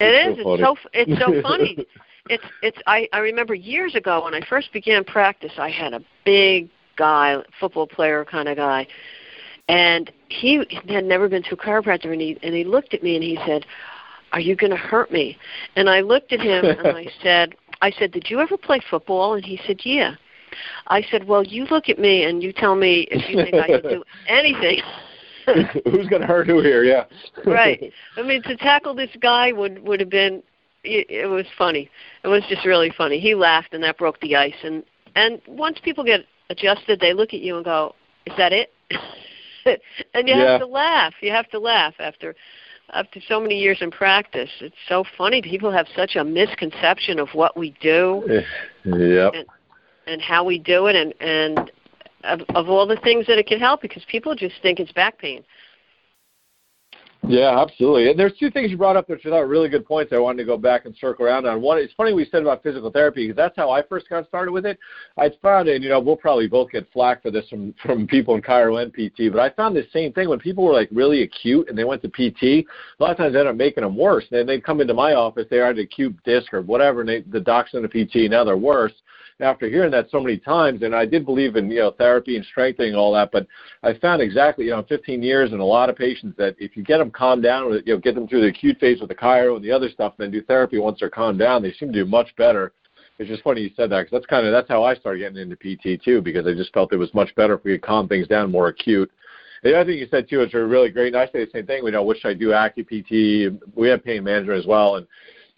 it 0.00 0.38
is. 0.38 0.44
So 0.44 0.54
it's 0.54 0.62
so 0.62 0.76
it's 0.92 1.20
so 1.20 1.42
funny. 1.48 1.86
it's 2.28 2.44
it's. 2.62 2.78
I 2.86 3.08
I 3.12 3.18
remember 3.18 3.54
years 3.54 3.94
ago 3.94 4.24
when 4.24 4.34
I 4.34 4.40
first 4.48 4.72
began 4.72 5.04
practice, 5.04 5.52
I 5.58 5.70
had 5.70 5.94
a 5.94 6.00
big 6.24 6.68
guy, 6.96 7.36
football 7.58 7.86
player 7.86 8.24
kind 8.24 8.48
of 8.48 8.56
guy, 8.56 8.86
and 9.68 10.10
he 10.28 10.62
had 10.88 11.04
never 11.04 11.28
been 11.28 11.42
to 11.44 11.54
a 11.54 11.56
chiropractor, 11.56 12.12
and 12.12 12.20
he 12.20 12.38
and 12.42 12.54
he 12.54 12.64
looked 12.64 12.94
at 12.94 13.02
me 13.02 13.14
and 13.14 13.24
he 13.24 13.38
said, 13.46 13.64
"Are 14.32 14.40
you 14.40 14.56
going 14.56 14.70
to 14.70 14.76
hurt 14.76 15.10
me?" 15.12 15.38
And 15.76 15.88
I 15.88 16.00
looked 16.00 16.32
at 16.32 16.40
him 16.40 16.64
and 16.64 16.88
I 16.88 17.06
said, 17.22 17.54
"I 17.80 17.90
said, 17.92 18.12
did 18.12 18.28
you 18.28 18.40
ever 18.40 18.56
play 18.56 18.80
football?" 18.90 19.34
And 19.34 19.44
he 19.44 19.60
said, 19.66 19.80
"Yeah." 19.84 20.16
I 20.88 21.02
said, 21.10 21.26
"Well, 21.26 21.44
you 21.44 21.66
look 21.70 21.88
at 21.88 21.98
me 21.98 22.24
and 22.24 22.42
you 22.42 22.52
tell 22.52 22.74
me 22.74 23.06
if 23.10 23.28
you 23.28 23.42
think 23.42 23.54
I 23.54 23.66
can 23.66 23.82
do 23.82 24.04
anything." 24.28 24.80
Who's 25.84 26.06
going 26.06 26.20
to 26.20 26.26
hurt 26.26 26.46
who 26.46 26.60
here? 26.60 26.84
Yeah. 26.84 27.04
right. 27.44 27.92
I 28.16 28.22
mean, 28.22 28.42
to 28.44 28.56
tackle 28.56 28.94
this 28.94 29.10
guy 29.20 29.52
would 29.52 29.82
would 29.82 30.00
have 30.00 30.10
been. 30.10 30.42
It, 30.84 31.08
it 31.08 31.26
was 31.26 31.46
funny. 31.56 31.88
It 32.24 32.28
was 32.28 32.42
just 32.48 32.66
really 32.66 32.92
funny. 32.96 33.20
He 33.20 33.36
laughed, 33.36 33.72
and 33.72 33.82
that 33.84 33.98
broke 33.98 34.20
the 34.20 34.34
ice. 34.34 34.54
And 34.64 34.82
and 35.14 35.40
once 35.46 35.78
people 35.82 36.04
get 36.04 36.24
adjusted, 36.50 37.00
they 37.00 37.12
look 37.12 37.34
at 37.34 37.40
you 37.40 37.56
and 37.56 37.64
go, 37.64 37.94
"Is 38.26 38.34
that 38.36 38.52
it?" 38.52 38.72
and 40.14 40.28
you 40.28 40.34
yeah. 40.34 40.52
have 40.52 40.60
to 40.60 40.66
laugh. 40.66 41.14
You 41.20 41.30
have 41.30 41.48
to 41.50 41.58
laugh 41.58 41.94
after 41.98 42.34
after 42.92 43.20
so 43.26 43.40
many 43.40 43.58
years 43.58 43.78
in 43.80 43.90
practice. 43.90 44.50
It's 44.60 44.74
so 44.88 45.04
funny. 45.16 45.40
People 45.40 45.70
have 45.70 45.86
such 45.96 46.16
a 46.16 46.24
misconception 46.24 47.18
of 47.18 47.28
what 47.32 47.56
we 47.56 47.74
do. 47.80 48.22
Eh, 48.28 48.42
yep. 48.84 49.32
And, 49.34 49.46
and 50.06 50.20
how 50.20 50.44
we 50.44 50.58
do 50.58 50.86
it, 50.86 50.96
and 50.96 51.14
and 51.20 51.70
of, 52.24 52.40
of 52.54 52.68
all 52.68 52.86
the 52.86 53.00
things 53.02 53.26
that 53.26 53.38
it 53.38 53.46
can 53.46 53.58
help, 53.58 53.82
because 53.82 54.04
people 54.08 54.34
just 54.34 54.54
think 54.62 54.80
it's 54.80 54.92
back 54.92 55.18
pain. 55.18 55.42
Yeah, 57.28 57.60
absolutely. 57.60 58.10
And 58.10 58.18
there's 58.18 58.36
two 58.36 58.50
things 58.50 58.72
you 58.72 58.76
brought 58.76 58.96
up 58.96 59.08
which 59.08 59.24
I 59.24 59.28
thought 59.30 59.46
really 59.46 59.68
good 59.68 59.86
points 59.86 60.12
I 60.12 60.18
wanted 60.18 60.38
to 60.38 60.44
go 60.44 60.56
back 60.56 60.86
and 60.86 60.96
circle 60.96 61.24
around 61.24 61.46
on. 61.46 61.62
One, 61.62 61.78
it's 61.78 61.92
funny 61.92 62.12
we 62.12 62.24
said 62.24 62.42
about 62.42 62.64
physical 62.64 62.90
therapy 62.90 63.28
because 63.28 63.36
that's 63.36 63.56
how 63.56 63.70
I 63.70 63.80
first 63.80 64.08
got 64.08 64.26
started 64.26 64.50
with 64.50 64.66
it. 64.66 64.76
I 65.16 65.30
found, 65.40 65.68
and 65.68 65.84
you 65.84 65.90
know, 65.90 66.00
we'll 66.00 66.16
probably 66.16 66.48
both 66.48 66.72
get 66.72 66.90
flack 66.92 67.22
for 67.22 67.30
this 67.30 67.48
from 67.48 67.74
from 67.80 68.08
people 68.08 68.34
in 68.34 68.42
chiro 68.42 68.82
and 68.82 68.92
PT, 68.92 69.32
but 69.32 69.38
I 69.38 69.50
found 69.50 69.76
the 69.76 69.86
same 69.92 70.12
thing 70.12 70.28
when 70.28 70.40
people 70.40 70.64
were 70.64 70.72
like 70.72 70.88
really 70.90 71.22
acute 71.22 71.68
and 71.68 71.78
they 71.78 71.84
went 71.84 72.02
to 72.02 72.08
PT. 72.08 72.42
A 72.42 72.64
lot 72.98 73.12
of 73.12 73.16
times 73.16 73.34
they 73.34 73.38
end 73.38 73.48
up 73.48 73.56
making 73.56 73.84
them 73.84 73.96
worse. 73.96 74.24
And 74.32 74.48
they'd 74.48 74.64
come 74.64 74.80
into 74.80 74.94
my 74.94 75.14
office, 75.14 75.46
they 75.48 75.58
had 75.58 75.78
an 75.78 75.84
acute 75.84 76.16
disc 76.24 76.52
or 76.52 76.62
whatever, 76.62 77.00
and 77.02 77.08
they, 77.08 77.20
the 77.20 77.40
doc's 77.40 77.74
in 77.74 77.82
the 77.82 77.88
PT. 77.88 78.28
Now 78.28 78.42
they're 78.42 78.56
worse 78.56 78.92
after 79.40 79.68
hearing 79.68 79.90
that 79.90 80.10
so 80.10 80.20
many 80.20 80.38
times, 80.38 80.82
and 80.82 80.94
I 80.94 81.06
did 81.06 81.24
believe 81.24 81.56
in 81.56 81.70
you 81.70 81.80
know 81.80 81.90
therapy 81.90 82.36
and 82.36 82.44
strengthening 82.44 82.90
and 82.90 82.98
all 82.98 83.12
that, 83.14 83.30
but 83.32 83.46
I 83.82 83.94
found 83.94 84.22
exactly 84.22 84.66
you 84.66 84.70
know 84.72 84.84
15 84.88 85.22
years 85.22 85.52
and 85.52 85.60
a 85.60 85.64
lot 85.64 85.90
of 85.90 85.96
patients 85.96 86.36
that 86.38 86.54
if 86.58 86.76
you 86.76 86.82
get 86.82 86.98
them 86.98 87.10
calmed 87.10 87.42
down, 87.42 87.72
you 87.72 87.94
know 87.94 87.98
get 87.98 88.14
them 88.14 88.28
through 88.28 88.42
the 88.42 88.48
acute 88.48 88.78
phase 88.78 89.00
with 89.00 89.08
the 89.08 89.14
chiro 89.14 89.56
and 89.56 89.64
the 89.64 89.72
other 89.72 89.88
stuff, 89.90 90.14
then 90.18 90.30
do 90.30 90.42
therapy 90.42 90.78
once 90.78 91.00
they're 91.00 91.10
calmed 91.10 91.38
down, 91.38 91.62
they 91.62 91.72
seem 91.72 91.92
to 91.92 92.04
do 92.04 92.10
much 92.10 92.34
better. 92.36 92.72
It's 93.18 93.28
just 93.28 93.42
funny 93.42 93.60
you 93.60 93.70
said 93.76 93.90
that 93.90 94.02
because 94.02 94.12
that's 94.12 94.26
kind 94.26 94.46
of 94.46 94.52
that's 94.52 94.68
how 94.68 94.82
I 94.82 94.94
started 94.94 95.20
getting 95.20 95.38
into 95.38 95.56
PT 95.56 96.02
too 96.02 96.22
because 96.22 96.46
I 96.46 96.54
just 96.54 96.72
felt 96.72 96.92
it 96.92 96.96
was 96.96 97.12
much 97.14 97.34
better 97.34 97.54
if 97.54 97.64
we 97.64 97.72
could 97.72 97.82
calm 97.82 98.08
things 98.08 98.26
down 98.26 98.50
more 98.50 98.68
acute. 98.68 99.10
The 99.62 99.76
other 99.76 99.92
thing 99.92 100.00
you 100.00 100.08
said 100.10 100.28
too 100.28 100.42
is 100.42 100.52
really 100.54 100.90
great, 100.90 101.14
and 101.14 101.22
I 101.22 101.26
say 101.26 101.44
the 101.44 101.50
same 101.52 101.66
thing. 101.66 101.84
We 101.84 101.92
know 101.92 102.02
which 102.02 102.24
I 102.24 102.34
do 102.34 102.48
AcuPT. 102.48 103.60
We 103.76 103.88
have 103.88 104.04
pain 104.04 104.24
management 104.24 104.58
as 104.58 104.66
well, 104.66 104.96
and 104.96 105.06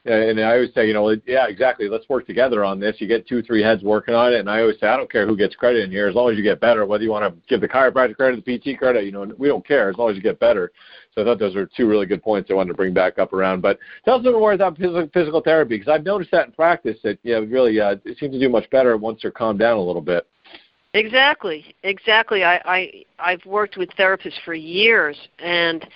and 0.05 0.39
I 0.39 0.55
always 0.55 0.75
say, 0.75 0.87
you 0.87 0.93
know, 0.93 1.17
yeah, 1.27 1.47
exactly. 1.49 1.89
Let's 1.89 2.09
work 2.09 2.27
together 2.27 2.63
on 2.63 2.79
this. 2.79 2.97
You 2.99 3.07
get 3.07 3.27
two, 3.27 3.43
three 3.43 3.63
heads 3.63 3.83
working 3.83 4.15
on 4.15 4.35
it, 4.35 4.41
and 4.41 4.51
I 4.51 4.61
always 4.61 4.79
say, 4.79 4.87
I 4.87 4.97
don't 4.97 5.11
care 5.11 5.27
who 5.27 5.37
gets 5.37 5.55
credit 5.57 5.83
in 5.83 5.91
here, 5.91 6.09
as 6.09 6.15
long 6.15 6.31
as 6.31 6.37
you 6.37 6.43
get 6.43 6.61
better. 6.61 6.85
Whether 6.85 7.05
you 7.05 7.11
want 7.11 7.25
to 7.25 7.41
give 7.49 7.63
the 7.63 7.69
chiropractor 7.69 8.15
credit, 8.15 8.45
the 8.45 8.59
PT 8.59 8.79
credit, 8.79 9.05
you 9.05 9.13
know, 9.13 9.27
we 9.39 9.49
don't 9.49 9.67
care 9.67 9.89
as 9.89 9.97
long 9.97 10.11
as 10.11 10.17
you 10.17 10.23
get 10.23 10.39
better. 10.39 10.73
So 11.15 11.23
I 11.23 11.25
thought 11.25 11.39
those 11.39 11.57
are 11.57 11.67
two 11.75 11.89
really 11.89 12.07
good 12.07 12.23
points 12.23 12.51
I 12.51 12.55
wanted 12.55 12.69
to 12.69 12.77
bring 12.77 12.93
back 12.93 13.19
up 13.19 13.33
around. 13.33 13.63
But 13.63 13.79
tell 14.05 14.17
us 14.17 14.21
a 14.21 14.25
little 14.25 14.41
more 14.41 14.53
about 14.53 14.77
physical, 14.77 15.41
therapy 15.41 15.79
because 15.79 15.93
I've 15.93 16.05
noticed 16.05 16.33
that 16.33 16.47
in 16.47 16.53
practice 16.53 16.99
that 17.03 17.19
yeah, 17.23 17.37
really 17.37 17.81
uh, 17.81 17.97
it 18.05 18.19
seems 18.19 18.33
to 18.33 18.41
do 18.41 18.49
much 18.49 18.69
better 18.71 18.97
once 18.97 19.21
they're 19.23 19.31
calmed 19.31 19.61
down 19.61 19.79
a 19.79 19.83
little 19.83 20.03
bit. 20.03 20.27
Exactly, 20.93 21.75
exactly. 21.83 22.45
I, 22.45 22.61
I 22.65 23.05
I've 23.19 23.45
worked 23.47 23.77
with 23.77 23.89
therapists 23.99 24.41
for 24.45 24.55
years, 24.55 25.17
and 25.39 25.87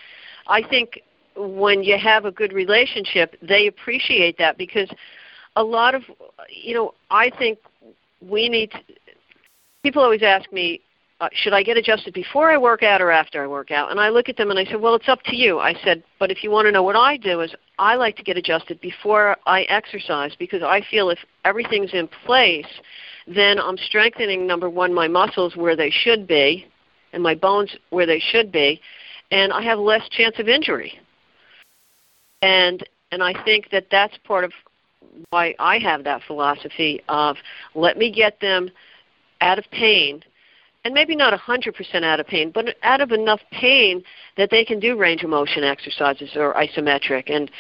I 0.47 0.63
think 0.63 1.01
when 1.39 1.83
you 1.83 1.97
have 1.99 2.25
a 2.25 2.33
good 2.33 2.53
relationship, 2.53 3.37
they 3.41 3.67
appreciate 3.69 4.39
that 4.39 4.59
because 4.59 4.91
a 5.57 5.63
lot 5.63 5.95
of, 5.95 6.03
you 6.51 6.75
know, 6.75 6.95
I 7.11 7.31
think 7.39 7.59
we 8.21 8.49
need. 8.49 8.71
To, 8.73 8.79
people 9.83 10.03
always 10.03 10.23
ask 10.23 10.53
me, 10.53 10.81
uh, 11.21 11.29
should 11.33 11.53
I 11.53 11.63
get 11.63 11.77
adjusted 11.77 12.15
before 12.15 12.51
I 12.51 12.59
work 12.59 12.83
out 12.83 13.01
or 13.01 13.11
after 13.11 13.43
I 13.43 13.47
work 13.47 13.71
out? 13.71 13.91
And 13.91 14.01
I 14.01 14.09
look 14.09 14.29
at 14.29 14.37
them 14.37 14.51
and 14.51 14.59
I 14.59 14.65
said, 14.65 14.81
well, 14.81 14.95
it's 14.95 15.09
up 15.09 15.23
to 15.25 15.37
you. 15.37 15.59
I 15.59 15.75
said, 15.85 16.03
but 16.19 16.31
if 16.31 16.43
you 16.43 16.51
want 16.51 16.67
to 16.67 16.73
know 16.73 16.83
what 16.83 16.97
I 16.97 17.17
do 17.17 17.41
is 17.41 17.55
I 17.79 17.95
like 17.95 18.17
to 18.17 18.23
get 18.23 18.37
adjusted 18.37 18.81
before 18.81 19.37
I 19.47 19.63
exercise 19.63 20.33
because 20.39 20.63
I 20.63 20.83
feel 20.91 21.11
if 21.11 21.19
everything's 21.45 21.93
in 21.93 22.09
place, 22.27 22.67
then 23.27 23.59
I'm 23.59 23.77
strengthening 23.77 24.47
number 24.47 24.71
one 24.71 24.95
my 24.95 25.09
muscles 25.09 25.57
where 25.57 25.77
they 25.77 25.91
should 25.91 26.27
be, 26.27 26.67
and 27.13 27.23
my 27.23 27.35
bones 27.35 27.75
where 27.91 28.07
they 28.07 28.21
should 28.21 28.53
be, 28.53 28.81
and 29.31 29.53
I 29.53 29.63
have 29.63 29.79
less 29.79 30.09
chance 30.11 30.39
of 30.39 30.49
injury 30.49 30.99
and 32.43 32.87
and 33.13 33.23
I 33.23 33.33
think 33.45 33.71
that 33.71 33.87
that's 33.91 34.17
part 34.25 34.45
of 34.45 34.53
why 35.31 35.55
I 35.59 35.79
have 35.79 36.05
that 36.05 36.23
philosophy 36.27 37.01
of 37.09 37.37
let 37.75 37.97
me 37.97 38.13
get 38.13 38.41
them 38.41 38.71
out 39.41 39.59
of 39.59 39.65
pain, 39.71 40.23
and 40.85 40.95
maybe 40.95 41.17
not 41.17 41.39
100% 41.39 42.05
out 42.05 42.21
of 42.21 42.27
pain, 42.27 42.51
but 42.51 42.77
out 42.83 43.01
of 43.01 43.13
enough 43.13 43.41
pain 43.51 44.03
that 44.37 44.51
they 44.51 44.65
can 44.65 44.79
do 44.79 44.97
range 44.97 45.23
of 45.23 45.31
motion 45.31 45.65
exercises 45.65 46.31
or 46.37 46.55
isometric, 46.55 47.31
and 47.35 47.51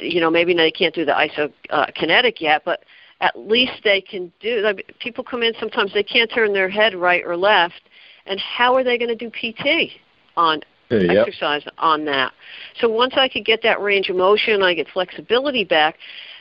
you 0.00 0.20
know 0.20 0.30
maybe 0.30 0.54
they 0.54 0.70
can't 0.70 0.94
do 0.94 1.04
the 1.04 1.12
isokinetic 1.12 2.40
yet, 2.40 2.62
but 2.64 2.84
at 3.20 3.38
least 3.38 3.72
they 3.84 4.00
can 4.00 4.32
do. 4.40 4.74
People 5.00 5.24
come 5.24 5.42
in 5.42 5.52
sometimes 5.58 5.92
they 5.92 6.02
can't 6.02 6.30
turn 6.32 6.52
their 6.52 6.68
head 6.68 6.94
right 6.94 7.22
or 7.24 7.36
left, 7.36 7.82
and 8.26 8.38
how 8.40 8.74
are 8.74 8.84
they 8.84 8.98
going 8.98 9.16
to 9.16 9.16
do 9.16 9.30
PT 9.30 9.90
on 10.36 10.60
yep. 11.00 11.26
exercise 11.26 11.62
on 11.78 12.04
that. 12.06 12.32
So 12.80 12.88
once 12.88 13.14
I 13.16 13.28
could 13.28 13.44
get 13.44 13.62
that 13.62 13.80
range 13.80 14.08
of 14.08 14.16
motion, 14.16 14.62
I 14.62 14.74
get 14.74 14.86
flexibility 14.92 15.64
back. 15.64 15.96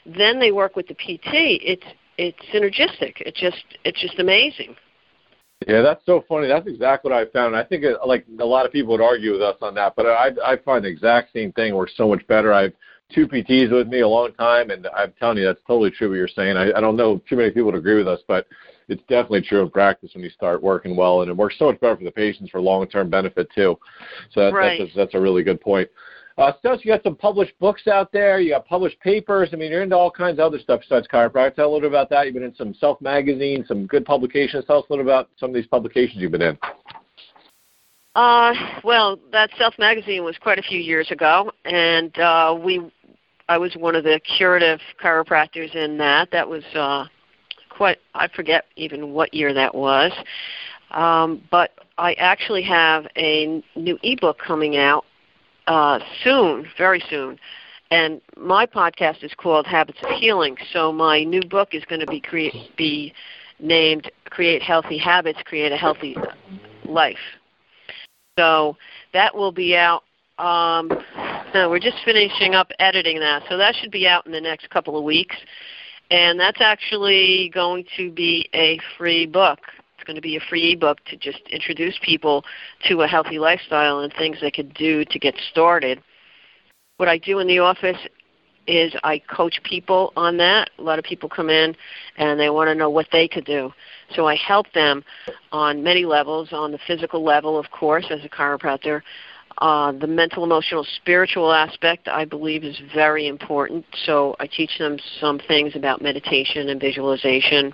Then 0.06 0.40
they 0.40 0.52
work 0.52 0.76
with 0.76 0.88
the 0.88 0.96
PT. 0.96 1.60
It's 1.62 1.84
it's 2.18 2.40
synergistic. 2.54 3.14
It's 3.22 3.40
just 3.40 3.64
it's 3.84 4.00
just 4.02 4.20
amazing. 4.20 4.76
Yeah, 5.68 5.82
that's 5.82 6.04
so 6.06 6.24
funny. 6.28 6.48
That's 6.48 6.68
exactly 6.68 7.12
what 7.12 7.20
I 7.20 7.30
found. 7.32 7.56
I 7.56 7.64
think 7.64 7.84
it, 7.84 7.96
like 8.06 8.26
a 8.40 8.46
lot 8.46 8.66
of 8.66 8.72
people 8.72 8.94
would 8.94 9.04
argue 9.04 9.34
with 9.34 9.44
us 9.44 9.58
on 9.62 9.76
that, 9.76 9.94
but 9.96 10.08
I 10.08 10.32
I 10.46 10.58
find 10.58 10.84
the 10.84 10.90
exact 10.90 11.34
same 11.34 11.52
thing 11.54 11.76
works 11.76 11.94
so 11.96 12.08
much 12.08 12.26
better. 12.28 12.52
I've 12.52 12.74
two 13.14 13.28
PTs 13.28 13.72
with 13.72 13.88
me 13.88 14.00
a 14.00 14.08
long 14.08 14.34
time, 14.34 14.70
and 14.70 14.88
I'm 14.96 15.14
telling 15.20 15.38
you 15.38 15.46
that's 15.46 15.62
totally 15.68 15.92
true 15.92 16.10
what 16.10 16.16
you're 16.16 16.28
saying. 16.28 16.58
I, 16.58 16.72
I 16.72 16.82
don't 16.82 16.96
know 16.96 17.22
too 17.30 17.36
many 17.36 17.52
people 17.52 17.66
would 17.66 17.76
agree 17.76 17.98
with 17.98 18.08
us, 18.08 18.22
but 18.28 18.48
it's 18.92 19.02
definitely 19.04 19.42
true 19.42 19.62
in 19.62 19.70
practice 19.70 20.12
when 20.14 20.24
you 20.24 20.30
start 20.30 20.62
working 20.62 20.96
well, 20.96 21.22
and 21.22 21.32
it 21.32 21.38
works 21.38 21.56
so 21.58 21.66
much 21.66 21.80
better 21.80 21.96
for 21.96 22.04
the 22.04 22.12
patients 22.12 22.50
for 22.50 22.60
long-term 22.60 23.10
benefit 23.10 23.48
too. 23.56 23.80
So 24.32 24.42
that, 24.42 24.54
right. 24.54 24.78
that's, 24.78 24.92
a, 24.92 24.98
that's 24.98 25.16
a 25.16 25.20
really 25.20 25.44
good 25.44 25.62
point. 25.62 25.90
Uh, 26.38 26.52
Steph, 26.60 26.84
you 26.84 26.92
got 26.92 27.04
some 27.04 27.16
published 27.16 27.54
books 27.60 27.88
out 27.88 28.12
there. 28.12 28.40
You 28.40 28.52
got 28.52 28.66
published 28.66 29.00
papers. 29.00 29.50
I 29.54 29.56
mean, 29.56 29.72
you're 29.72 29.84
into 29.84 29.96
all 29.96 30.12
kinds 30.12 30.40
of 30.40 30.46
other 30.46 30.60
stuff 30.60 30.82
besides 30.82 31.08
chiropractic. 31.08 31.56
Tell 31.56 31.66
a 31.66 31.72
little 31.72 31.82
bit 31.82 31.88
about 31.90 32.10
that. 32.10 32.26
You've 32.26 32.34
been 32.34 32.44
in 32.44 32.56
some 32.56 32.74
Self 32.74 33.02
magazine, 33.02 33.64
some 33.68 33.86
good 33.86 34.06
publications. 34.06 34.66
Tell 34.66 34.80
us 34.80 34.86
a 34.90 34.94
little 34.94 35.06
about 35.06 35.30
some 35.38 35.50
of 35.50 35.56
these 35.56 35.68
publications 35.68 36.22
you've 36.22 36.32
been 36.32 36.42
in. 36.42 36.58
Uh, 38.16 38.54
well, 38.84 39.18
that 39.32 39.50
Self 39.58 39.74
magazine 39.80 40.24
was 40.24 40.36
quite 40.42 40.60
a 40.60 40.64
few 40.64 40.80
years 40.80 41.10
ago, 41.12 41.52
and 41.64 42.18
uh, 42.20 42.58
we, 42.62 42.82
I 43.48 43.58
was 43.58 43.74
one 43.76 43.96
of 43.96 44.04
the 44.04 44.20
curative 44.38 44.80
chiropractors 45.02 45.74
in 45.76 45.98
that. 45.98 46.30
That 46.32 46.48
was 46.48 46.64
uh, 46.76 47.06
quite 47.82 47.98
I 48.14 48.28
forget 48.28 48.66
even 48.76 49.12
what 49.12 49.34
year 49.34 49.56
that 49.56 49.74
was. 49.74 50.12
Um, 50.92 51.42
but 51.50 51.72
I 51.98 52.14
actually 52.14 52.62
have 52.62 53.08
a 53.18 53.64
new 53.76 53.98
ebook 54.04 54.38
coming 54.38 54.78
out 54.78 55.04
uh, 55.66 55.98
soon, 56.24 56.68
very 56.78 57.02
soon, 57.10 57.40
And 57.90 58.22
my 58.38 58.68
podcast 58.68 59.24
is 59.24 59.32
called 59.36 59.66
Habits 59.66 59.98
of 60.04 60.12
Healing. 60.12 60.58
So 60.72 60.92
my 60.92 61.24
new 61.24 61.42
book 61.42 61.70
is 61.72 61.84
going 61.86 62.02
to 62.02 62.06
be 62.06 62.22
create, 62.22 62.54
be 62.78 63.16
named 63.60 64.12
Create 64.26 64.62
Healthy 64.62 65.00
Habits, 65.00 65.40
Create 65.46 65.72
a 65.72 65.78
Healthy 65.78 66.16
Life. 66.86 67.18
So 68.38 68.78
that 69.14 69.34
will 69.36 69.52
be 69.52 69.76
out. 69.76 70.04
Um, 70.38 70.88
no, 71.56 71.68
we're 71.68 71.80
just 71.80 71.98
finishing 72.06 72.54
up 72.54 72.70
editing 72.78 73.20
that, 73.22 73.42
so 73.50 73.58
that 73.58 73.74
should 73.74 73.92
be 73.92 74.08
out 74.08 74.28
in 74.28 74.32
the 74.32 74.42
next 74.42 74.70
couple 74.70 74.96
of 74.96 75.04
weeks. 75.04 75.36
And 76.12 76.38
that's 76.38 76.60
actually 76.60 77.50
going 77.54 77.86
to 77.96 78.12
be 78.12 78.50
a 78.54 78.78
free 78.98 79.26
book. 79.26 79.60
It's 79.96 80.06
going 80.06 80.16
to 80.18 80.22
be 80.22 80.36
a 80.36 80.42
free 80.50 80.74
ebook 80.74 80.98
to 81.06 81.16
just 81.16 81.40
introduce 81.50 81.98
people 82.04 82.44
to 82.90 83.02
a 83.02 83.08
healthy 83.08 83.40
lifestyle 83.40 84.00
and 84.00 84.12
things 84.14 84.38
they 84.42 84.52
could 84.52 84.74
do 84.74 85.06
to 85.06 85.20
get 85.20 85.34
started. 85.52 86.04
What 86.98 87.08
I 87.08 87.18
do 87.18 87.40
in 87.40 87.48
the 87.48 87.60
office 87.60 87.98
is 88.68 88.94
I 89.06 89.20
coach 89.20 89.62
people 89.64 90.12
on 90.18 90.36
that. 90.38 90.70
A 90.80 90.82
lot 90.82 91.00
of 91.00 91.06
people 91.06 91.30
come 91.30 91.50
in 91.50 91.76
and 92.18 92.38
they 92.38 92.50
want 92.50 92.68
to 92.68 92.76
know 92.76 92.90
what 92.90 93.08
they 93.14 93.28
could 93.28 93.46
do. 93.46 93.72
So 94.14 94.28
I 94.28 94.36
help 94.36 94.72
them 94.74 95.06
on 95.54 95.82
many 95.82 96.04
levels, 96.04 96.50
on 96.52 96.74
the 96.74 96.80
physical 96.88 97.24
level, 97.24 97.58
of 97.58 97.72
course, 97.72 98.06
as 98.10 98.20
a 98.26 98.30
chiropractor. 98.30 99.02
Uh, 99.58 99.92
the 99.92 100.08
mental, 100.08 100.44
emotional, 100.44 100.86
spiritual 100.96 101.52
aspect, 101.52 102.08
I 102.08 102.26
believe, 102.26 102.64
is 102.64 102.80
very 102.94 103.28
important. 103.28 103.86
So 104.06 104.36
I 104.40 104.48
teach 104.48 104.78
them 104.80 104.98
some 105.20 105.40
things 105.48 105.76
about 105.76 106.02
meditation 106.02 106.70
and 106.70 106.80
visualization 106.80 107.74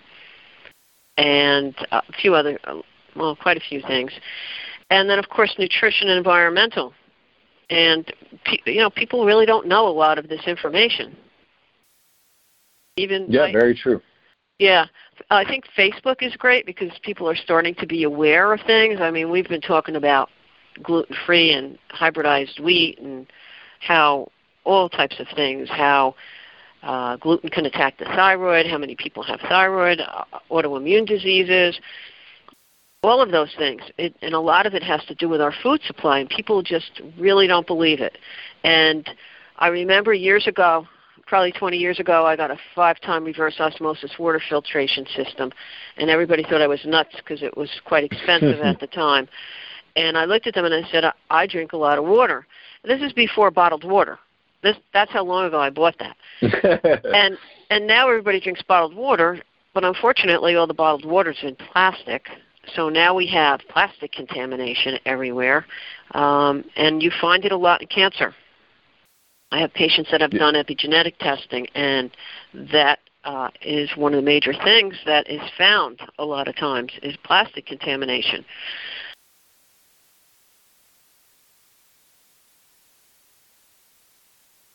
and 1.17 1.75
a 1.91 2.01
few 2.21 2.35
other, 2.35 2.59
well, 3.15 3.35
quite 3.35 3.57
a 3.57 3.61
few 3.61 3.81
things. 3.81 4.11
And 4.89 5.09
then, 5.09 5.19
of 5.19 5.29
course, 5.29 5.53
nutrition 5.57 6.09
and 6.09 6.17
environmental. 6.17 6.93
And 7.69 8.11
you 8.65 8.79
know, 8.79 8.89
people 8.89 9.25
really 9.25 9.45
don't 9.45 9.67
know 9.67 9.87
a 9.87 9.91
lot 9.91 10.17
of 10.17 10.29
this 10.29 10.47
information. 10.47 11.15
Even 12.95 13.27
yeah, 13.29 13.51
very 13.51 13.75
true. 13.75 14.01
Yeah, 14.57 14.85
I 15.29 15.43
think 15.43 15.65
Facebook 15.77 16.21
is 16.21 16.35
great 16.35 16.65
because 16.65 16.91
people 17.03 17.29
are 17.29 17.35
starting 17.35 17.75
to 17.75 17.85
be 17.85 18.03
aware 18.03 18.53
of 18.53 18.61
things. 18.65 18.99
I 19.01 19.11
mean, 19.11 19.29
we've 19.29 19.47
been 19.47 19.61
talking 19.61 19.97
about 19.97 20.29
gluten-free 20.83 21.51
and 21.53 21.77
hybridized 21.91 22.59
wheat 22.59 22.99
and 22.99 23.27
how 23.79 24.29
all 24.63 24.89
types 24.89 25.19
of 25.19 25.27
things, 25.35 25.69
how 25.69 26.15
uh, 26.83 27.15
gluten 27.17 27.49
can 27.49 27.65
attack 27.65 27.97
the 27.97 28.05
thyroid, 28.05 28.65
how 28.65 28.77
many 28.77 28.95
people 28.95 29.23
have 29.23 29.39
thyroid, 29.41 29.99
uh, 29.99 30.23
autoimmune 30.51 31.07
diseases, 31.07 31.79
all 33.03 33.21
of 33.21 33.31
those 33.31 33.53
things. 33.57 33.81
It, 33.97 34.15
and 34.21 34.33
a 34.33 34.39
lot 34.39 34.65
of 34.65 34.73
it 34.73 34.83
has 34.83 35.03
to 35.05 35.15
do 35.15 35.29
with 35.29 35.41
our 35.41 35.53
food 35.63 35.81
supply, 35.85 36.19
and 36.19 36.29
people 36.29 36.61
just 36.61 37.01
really 37.17 37.47
don't 37.47 37.67
believe 37.67 38.01
it. 38.01 38.17
And 38.63 39.09
I 39.57 39.67
remember 39.67 40.13
years 40.13 40.47
ago, 40.47 40.87
probably 41.25 41.51
20 41.51 41.77
years 41.77 41.99
ago, 41.99 42.25
I 42.25 42.35
got 42.35 42.51
a 42.51 42.57
five-time 42.75 43.23
reverse 43.25 43.55
osmosis 43.59 44.11
water 44.17 44.41
filtration 44.49 45.05
system, 45.15 45.51
and 45.97 46.09
everybody 46.09 46.43
thought 46.43 46.61
I 46.61 46.67
was 46.67 46.79
nuts 46.85 47.15
because 47.17 47.43
it 47.43 47.55
was 47.57 47.69
quite 47.85 48.03
expensive 48.03 48.59
at 48.63 48.79
the 48.79 48.87
time. 48.87 49.27
And 49.97 50.17
I 50.17 50.25
looked 50.25 50.47
at 50.47 50.53
them 50.53 50.63
and 50.63 50.73
I 50.73 50.89
said, 50.89 51.03
I 51.29 51.47
drink 51.47 51.73
a 51.73 51.77
lot 51.77 51.97
of 51.97 52.05
water. 52.05 52.45
This 52.83 53.01
is 53.01 53.11
before 53.11 53.51
bottled 53.51 53.83
water. 53.83 54.19
This 54.63 54.77
that's 54.93 55.11
how 55.11 55.23
long 55.23 55.45
ago 55.45 55.59
I 55.59 55.69
bought 55.69 55.95
that. 55.99 56.15
and 57.13 57.37
and 57.69 57.85
now 57.85 58.07
everybody 58.07 58.39
drinks 58.39 58.61
bottled 58.61 58.95
water, 58.95 59.39
but 59.73 59.83
unfortunately 59.83 60.55
all 60.55 60.67
the 60.67 60.73
bottled 60.73 61.05
water's 61.05 61.37
in 61.41 61.55
plastic. 61.55 62.27
So 62.75 62.89
now 62.89 63.13
we 63.15 63.27
have 63.27 63.61
plastic 63.69 64.11
contamination 64.11 64.99
everywhere, 65.05 65.65
um, 66.11 66.65
and 66.75 67.01
you 67.01 67.11
find 67.21 67.45
it 67.45 67.51
a 67.51 67.57
lot 67.57 67.81
in 67.81 67.87
cancer. 67.87 68.33
I 69.51 69.59
have 69.59 69.73
patients 69.73 70.11
that 70.11 70.19
have 70.19 70.31
done 70.31 70.55
epigenetic 70.55 71.17
testing, 71.19 71.67
and 71.73 72.11
that 72.53 72.99
uh, 73.23 73.49
is 73.61 73.89
one 73.95 74.13
of 74.13 74.17
the 74.17 74.25
major 74.25 74.53
things 74.63 74.95
that 75.05 75.29
is 75.29 75.41
found 75.57 76.01
a 76.19 76.25
lot 76.25 76.47
of 76.47 76.55
times 76.57 76.91
is 77.01 77.15
plastic 77.23 77.65
contamination. 77.65 78.43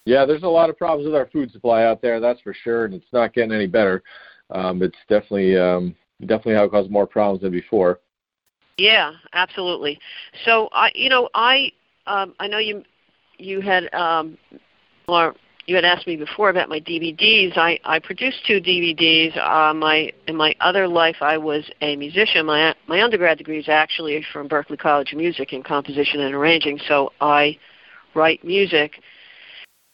Yeah, 0.05 0.25
there's 0.25 0.43
a 0.43 0.49
lot 0.49 0.69
of 0.69 0.77
problems 0.77 1.07
with 1.07 1.15
our 1.15 1.27
food 1.27 1.51
supply 1.53 1.85
out 1.85 2.03
there, 2.03 2.19
that's 2.19 2.41
for 2.41 2.53
sure, 2.53 2.87
and 2.87 2.95
it's 2.95 3.13
not 3.13 3.35
getting 3.35 3.53
any 3.53 3.69
better. 3.69 4.03
Um, 4.51 4.83
it's 4.83 4.97
definitely 5.09 5.57
um, 5.57 5.95
definitely 6.21 6.55
how 6.55 6.65
it 6.65 6.71
caused 6.71 6.91
more 6.91 7.07
problems 7.07 7.43
than 7.43 7.53
before. 7.53 8.01
Yeah, 8.79 9.13
absolutely. 9.33 9.99
So 10.45 10.69
I, 10.73 10.91
you 10.95 11.09
know, 11.09 11.29
I 11.35 11.73
um, 12.07 12.35
I 12.41 12.49
know 12.49 12.59
you 12.59 12.83
you 13.39 13.61
had 13.61 13.93
um, 13.95 14.37
or 15.07 15.35
you 15.67 15.77
had 15.77 15.85
asked 15.85 16.07
me 16.07 16.17
before 16.17 16.51
about 16.51 16.69
my 16.69 16.81
DVDs. 16.81 17.57
I 17.57 17.79
I 17.85 17.99
produced 17.99 18.45
two 18.47 18.61
DVDs. 18.61 19.37
Uh, 19.39 19.73
my 19.73 20.13
in 20.27 20.37
my 20.37 20.55
other 20.61 20.89
life, 20.89 21.17
I 21.21 21.39
was 21.39 21.65
a 21.81 21.97
musician. 21.97 22.47
My 22.47 22.75
my 22.89 23.03
undergrad 23.03 23.39
degree 23.39 23.61
is 23.61 23.69
actually 23.69 24.25
from 24.33 24.49
Berklee 24.49 24.79
College 24.79 25.13
of 25.13 25.19
Music 25.19 25.53
in 25.53 25.63
composition 25.63 26.21
and 26.21 26.35
arranging. 26.35 26.81
So 26.89 27.13
I 27.21 27.59
write 28.15 28.45
music 28.45 29.01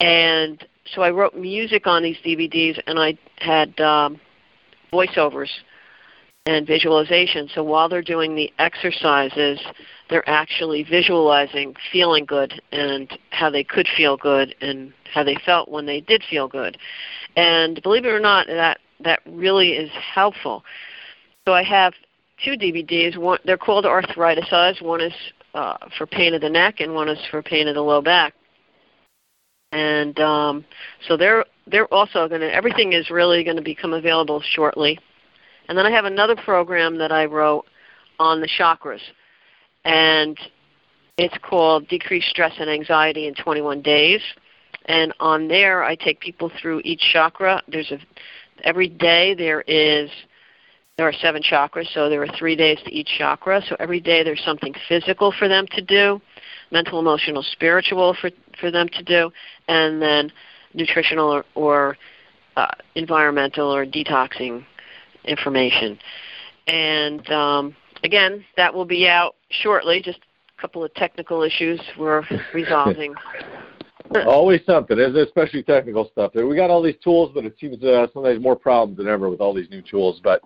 and 0.01 0.65
so 0.95 1.03
I 1.03 1.11
wrote 1.11 1.35
music 1.35 1.87
on 1.87 2.03
these 2.03 2.17
DVDs, 2.25 2.81
and 2.87 2.99
I 2.99 3.19
had 3.39 3.79
um, 3.81 4.21
voiceovers 4.93 5.51
and 6.47 6.67
visualization. 6.67 7.49
So 7.55 7.63
while 7.63 7.89
they're 7.89 8.03
doing 8.03 8.35
the 8.35 8.53
exercises, 8.59 9.61
they're 10.09 10.29
actually 10.29 10.83
visualizing 10.85 11.75
feeling 11.93 12.25
good 12.25 12.61
and 12.73 13.11
how 13.31 13.51
they 13.51 13.65
could 13.65 13.87
feel 13.97 14.17
good 14.17 14.55
and 14.63 14.93
how 15.13 15.25
they 15.25 15.37
felt 15.45 15.69
when 15.69 15.85
they 15.85 16.01
did 16.01 16.23
feel 16.31 16.49
good. 16.49 16.79
And 17.37 17.83
believe 17.83 18.07
it 18.07 18.09
or 18.09 18.21
not, 18.21 18.47
that 18.47 18.79
that 19.01 19.21
really 19.27 19.73
is 19.73 19.91
helpful. 19.93 20.65
So 21.47 21.53
I 21.53 21.63
have 21.63 21.93
two 22.45 22.53
DVDs. 22.53 23.17
One, 23.17 23.39
they're 23.45 23.59
called 23.59 23.85
Arthritis 23.85 24.47
Ease. 24.51 24.81
One 24.81 25.01
is 25.01 25.13
uh, 25.55 25.77
for 25.97 26.07
pain 26.07 26.35
of 26.35 26.41
the 26.41 26.49
neck, 26.49 26.81
and 26.81 26.95
one 26.95 27.09
is 27.09 27.19
for 27.31 27.43
pain 27.43 27.69
of 27.69 27.75
the 27.75 27.83
low 27.83 28.01
back 28.01 28.35
and 29.73 30.19
um, 30.21 30.65
so 31.07 31.17
they're 31.17 31.45
they're 31.67 31.93
also 31.93 32.29
going 32.29 32.41
to 32.41 32.53
everything 32.53 32.93
is 32.93 33.11
really 33.11 33.45
going 33.45 33.57
to 33.57 33.63
become 33.63 33.93
available 33.93 34.43
shortly. 34.55 34.99
And 35.69 35.77
then 35.77 35.85
I 35.85 35.91
have 35.91 36.07
another 36.07 36.37
program 36.37 36.97
that 36.99 37.13
I 37.13 37.27
wrote 37.27 37.67
on 38.19 38.41
the 38.41 38.49
chakras, 38.49 39.03
and 39.85 40.39
it's 41.19 41.37
called 41.43 41.89
Decrease 41.89 42.25
Stress 42.31 42.55
and 42.59 42.71
Anxiety 42.71 43.27
in 43.27 43.35
21 43.35 43.83
Days. 43.83 44.21
And 44.87 45.13
on 45.21 45.49
there, 45.49 45.85
I 45.85 45.95
take 45.95 46.21
people 46.21 46.51
through 46.61 46.81
each 46.85 47.03
chakra. 47.13 47.63
There's 47.69 47.91
a 47.91 47.99
every 48.65 48.89
day 48.89 49.35
there 49.35 49.63
is 49.63 50.11
there 50.97 51.07
are 51.07 51.13
seven 51.13 51.43
chakras, 51.43 51.87
so 51.95 52.09
there 52.09 52.23
are 52.23 52.37
three 52.39 52.57
days 52.57 52.79
to 52.85 52.93
each 52.93 53.09
chakra. 53.19 53.63
So 53.69 53.77
every 53.79 54.01
day 54.01 54.25
there's 54.25 54.43
something 54.45 54.75
physical 54.89 55.33
for 55.39 55.47
them 55.47 55.67
to 55.73 55.81
do, 55.81 56.21
mental, 56.71 56.99
emotional, 56.99 57.43
spiritual 57.43 58.17
for 58.21 58.31
for 58.61 58.71
them 58.71 58.89
to 58.89 59.03
do, 59.03 59.31
and 59.69 60.01
then 60.03 60.33
nutritional 60.75 61.31
or, 61.31 61.45
or 61.55 61.97
uh, 62.57 62.67
environmental 62.95 63.73
or 63.75 63.87
detoxing 63.87 64.65
information. 65.25 65.99
And 66.67 67.29
um, 67.31 67.77
again, 68.05 68.45
that 68.57 68.73
will 68.73 68.85
be 68.85 69.09
out 69.09 69.37
shortly. 69.63 70.03
Just 70.03 70.19
a 70.57 70.61
couple 70.61 70.85
of 70.85 70.93
technical 70.95 71.43
issues 71.43 71.81
we're 71.99 72.25
resolving. 72.53 73.15
Always 74.27 74.63
something, 74.65 74.99
especially 74.99 75.63
technical 75.63 76.09
stuff. 76.13 76.33
We 76.35 76.57
got 76.57 76.71
all 76.71 76.83
these 76.83 76.97
tools, 77.05 77.31
but 77.35 77.45
it 77.45 77.55
seems 77.61 77.83
uh, 77.85 78.07
sometimes 78.15 78.41
more 78.41 78.57
problems 78.57 78.97
than 78.97 79.07
ever 79.07 79.29
with 79.29 79.41
all 79.41 79.53
these 79.53 79.69
new 79.69 79.83
tools. 79.83 80.19
But 80.25 80.41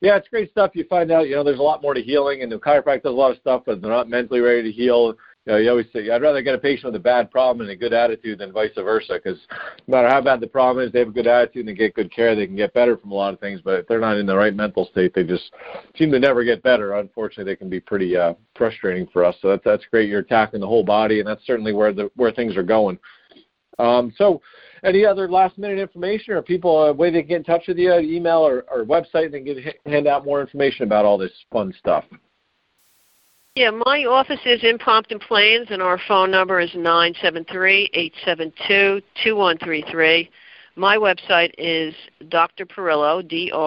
yeah, 0.00 0.16
it's 0.16 0.28
great 0.28 0.52
stuff. 0.52 0.70
You 0.74 0.84
find 0.84 1.10
out, 1.10 1.28
you 1.28 1.34
know, 1.34 1.42
there's 1.42 1.58
a 1.58 1.62
lot 1.62 1.82
more 1.82 1.94
to 1.94 2.00
healing, 2.00 2.42
and 2.42 2.52
the 2.52 2.58
chiropractor 2.58 3.02
does 3.02 3.12
a 3.12 3.16
lot 3.16 3.32
of 3.32 3.38
stuff, 3.38 3.64
but 3.66 3.82
they're 3.82 3.90
not 3.90 4.08
mentally 4.08 4.38
ready 4.38 4.62
to 4.62 4.72
heal 4.72 5.16
you 5.48 5.54
know, 5.54 5.60
you 5.60 5.70
always 5.70 5.86
say, 5.94 6.10
I'd 6.10 6.20
rather 6.20 6.42
get 6.42 6.54
a 6.54 6.58
patient 6.58 6.92
with 6.92 7.00
a 7.00 7.02
bad 7.02 7.30
problem 7.30 7.62
and 7.62 7.70
a 7.70 7.76
good 7.76 7.94
attitude 7.94 8.40
than 8.40 8.52
vice 8.52 8.72
versa. 8.76 9.14
Because 9.14 9.38
no 9.86 9.96
matter 9.96 10.06
how 10.06 10.20
bad 10.20 10.40
the 10.40 10.46
problem 10.46 10.84
is, 10.84 10.92
they 10.92 10.98
have 10.98 11.08
a 11.08 11.12
good 11.12 11.26
attitude 11.26 11.66
and 11.66 11.68
they 11.68 11.78
get 11.78 11.94
good 11.94 12.12
care. 12.14 12.36
They 12.36 12.46
can 12.46 12.54
get 12.54 12.74
better 12.74 12.98
from 12.98 13.12
a 13.12 13.14
lot 13.14 13.32
of 13.32 13.40
things. 13.40 13.62
But 13.64 13.80
if 13.80 13.88
they're 13.88 13.98
not 13.98 14.18
in 14.18 14.26
the 14.26 14.36
right 14.36 14.54
mental 14.54 14.86
state, 14.92 15.14
they 15.14 15.24
just 15.24 15.50
seem 15.96 16.12
to 16.12 16.18
never 16.18 16.44
get 16.44 16.62
better. 16.62 16.96
Unfortunately, 16.96 17.50
they 17.50 17.56
can 17.56 17.70
be 17.70 17.80
pretty 17.80 18.14
uh, 18.14 18.34
frustrating 18.56 19.06
for 19.10 19.24
us. 19.24 19.36
So 19.40 19.48
that's 19.48 19.64
that's 19.64 19.84
great. 19.90 20.10
You're 20.10 20.20
attacking 20.20 20.60
the 20.60 20.66
whole 20.66 20.84
body, 20.84 21.20
and 21.20 21.26
that's 21.26 21.46
certainly 21.46 21.72
where 21.72 21.94
the 21.94 22.10
where 22.16 22.30
things 22.30 22.54
are 22.54 22.62
going. 22.62 22.98
Um, 23.78 24.12
so, 24.18 24.42
any 24.84 25.06
other 25.06 25.30
last 25.30 25.56
minute 25.56 25.78
information 25.78 26.34
or 26.34 26.42
people 26.42 26.82
a 26.82 26.92
way 26.92 27.10
they 27.10 27.22
can 27.22 27.28
get 27.28 27.36
in 27.36 27.44
touch 27.44 27.68
with 27.68 27.78
you, 27.78 27.94
email 27.94 28.46
or, 28.46 28.66
or 28.70 28.84
website, 28.84 29.34
and 29.34 29.46
get 29.46 29.78
hand 29.86 30.06
out 30.06 30.26
more 30.26 30.42
information 30.42 30.82
about 30.82 31.06
all 31.06 31.16
this 31.16 31.32
fun 31.50 31.72
stuff. 31.78 32.04
Yeah, 33.58 33.70
my 33.70 34.04
office 34.04 34.38
is 34.44 34.62
in 34.62 34.78
Pompton 34.78 35.18
Plains, 35.18 35.66
and 35.70 35.82
our 35.82 35.98
phone 36.06 36.30
number 36.30 36.60
is 36.60 36.70
nine 36.76 37.12
seven 37.20 37.44
three 37.50 37.90
eight 37.92 38.14
seven 38.24 38.52
two 38.68 39.02
two 39.24 39.34
one 39.34 39.58
three 39.58 39.84
three. 39.90 40.30
My 40.76 40.96
website 40.96 41.50
is 41.58 41.92
Dr. 42.28 42.64
Perillo, 42.64 43.20
D-R-P-E-R-I-L-L-O 43.28 43.60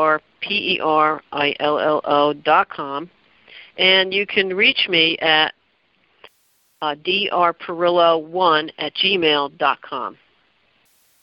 dot 2.33 2.69
com, 2.69 3.09
and 3.77 4.13
you 4.13 4.25
can 4.25 4.55
reach 4.55 4.87
me 4.87 5.17
at 5.17 5.53
uh, 6.81 6.95
drperillo1 6.95 8.69
at 8.77 8.95
gmail 8.95 9.57
dot 9.57 9.81
com. 9.81 10.17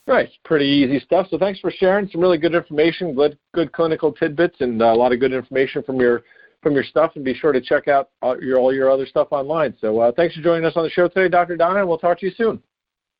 Right, 0.05 0.29
pretty 0.45 0.67
easy 0.67 0.99
stuff. 0.99 1.25
So 1.31 1.39
thanks 1.39 1.59
for 1.59 1.71
sharing 1.71 2.07
some 2.09 2.21
really 2.21 2.37
good 2.37 2.53
information, 2.53 3.15
good 3.15 3.35
good 3.55 3.71
clinical 3.71 4.13
tidbits, 4.13 4.57
and 4.59 4.79
a 4.79 4.93
lot 4.93 5.11
of 5.11 5.19
good 5.19 5.33
information 5.33 5.81
from 5.81 5.99
your 5.99 6.21
from 6.61 6.73
your 6.73 6.83
stuff. 6.83 7.11
And 7.15 7.23
be 7.23 7.33
sure 7.33 7.51
to 7.51 7.61
check 7.61 7.87
out 7.87 8.09
all 8.21 8.41
your 8.41 8.57
all 8.57 8.73
your 8.73 8.91
other 8.91 9.05
stuff 9.05 9.29
online. 9.31 9.75
So 9.79 9.99
uh, 9.99 10.11
thanks 10.15 10.35
for 10.35 10.41
joining 10.41 10.65
us 10.65 10.73
on 10.75 10.83
the 10.83 10.89
show 10.89 11.07
today, 11.07 11.29
Dr. 11.29 11.57
Donna. 11.57 11.79
and 11.79 11.87
We'll 11.87 11.97
talk 11.97 12.19
to 12.19 12.25
you 12.25 12.31
soon. 12.35 12.61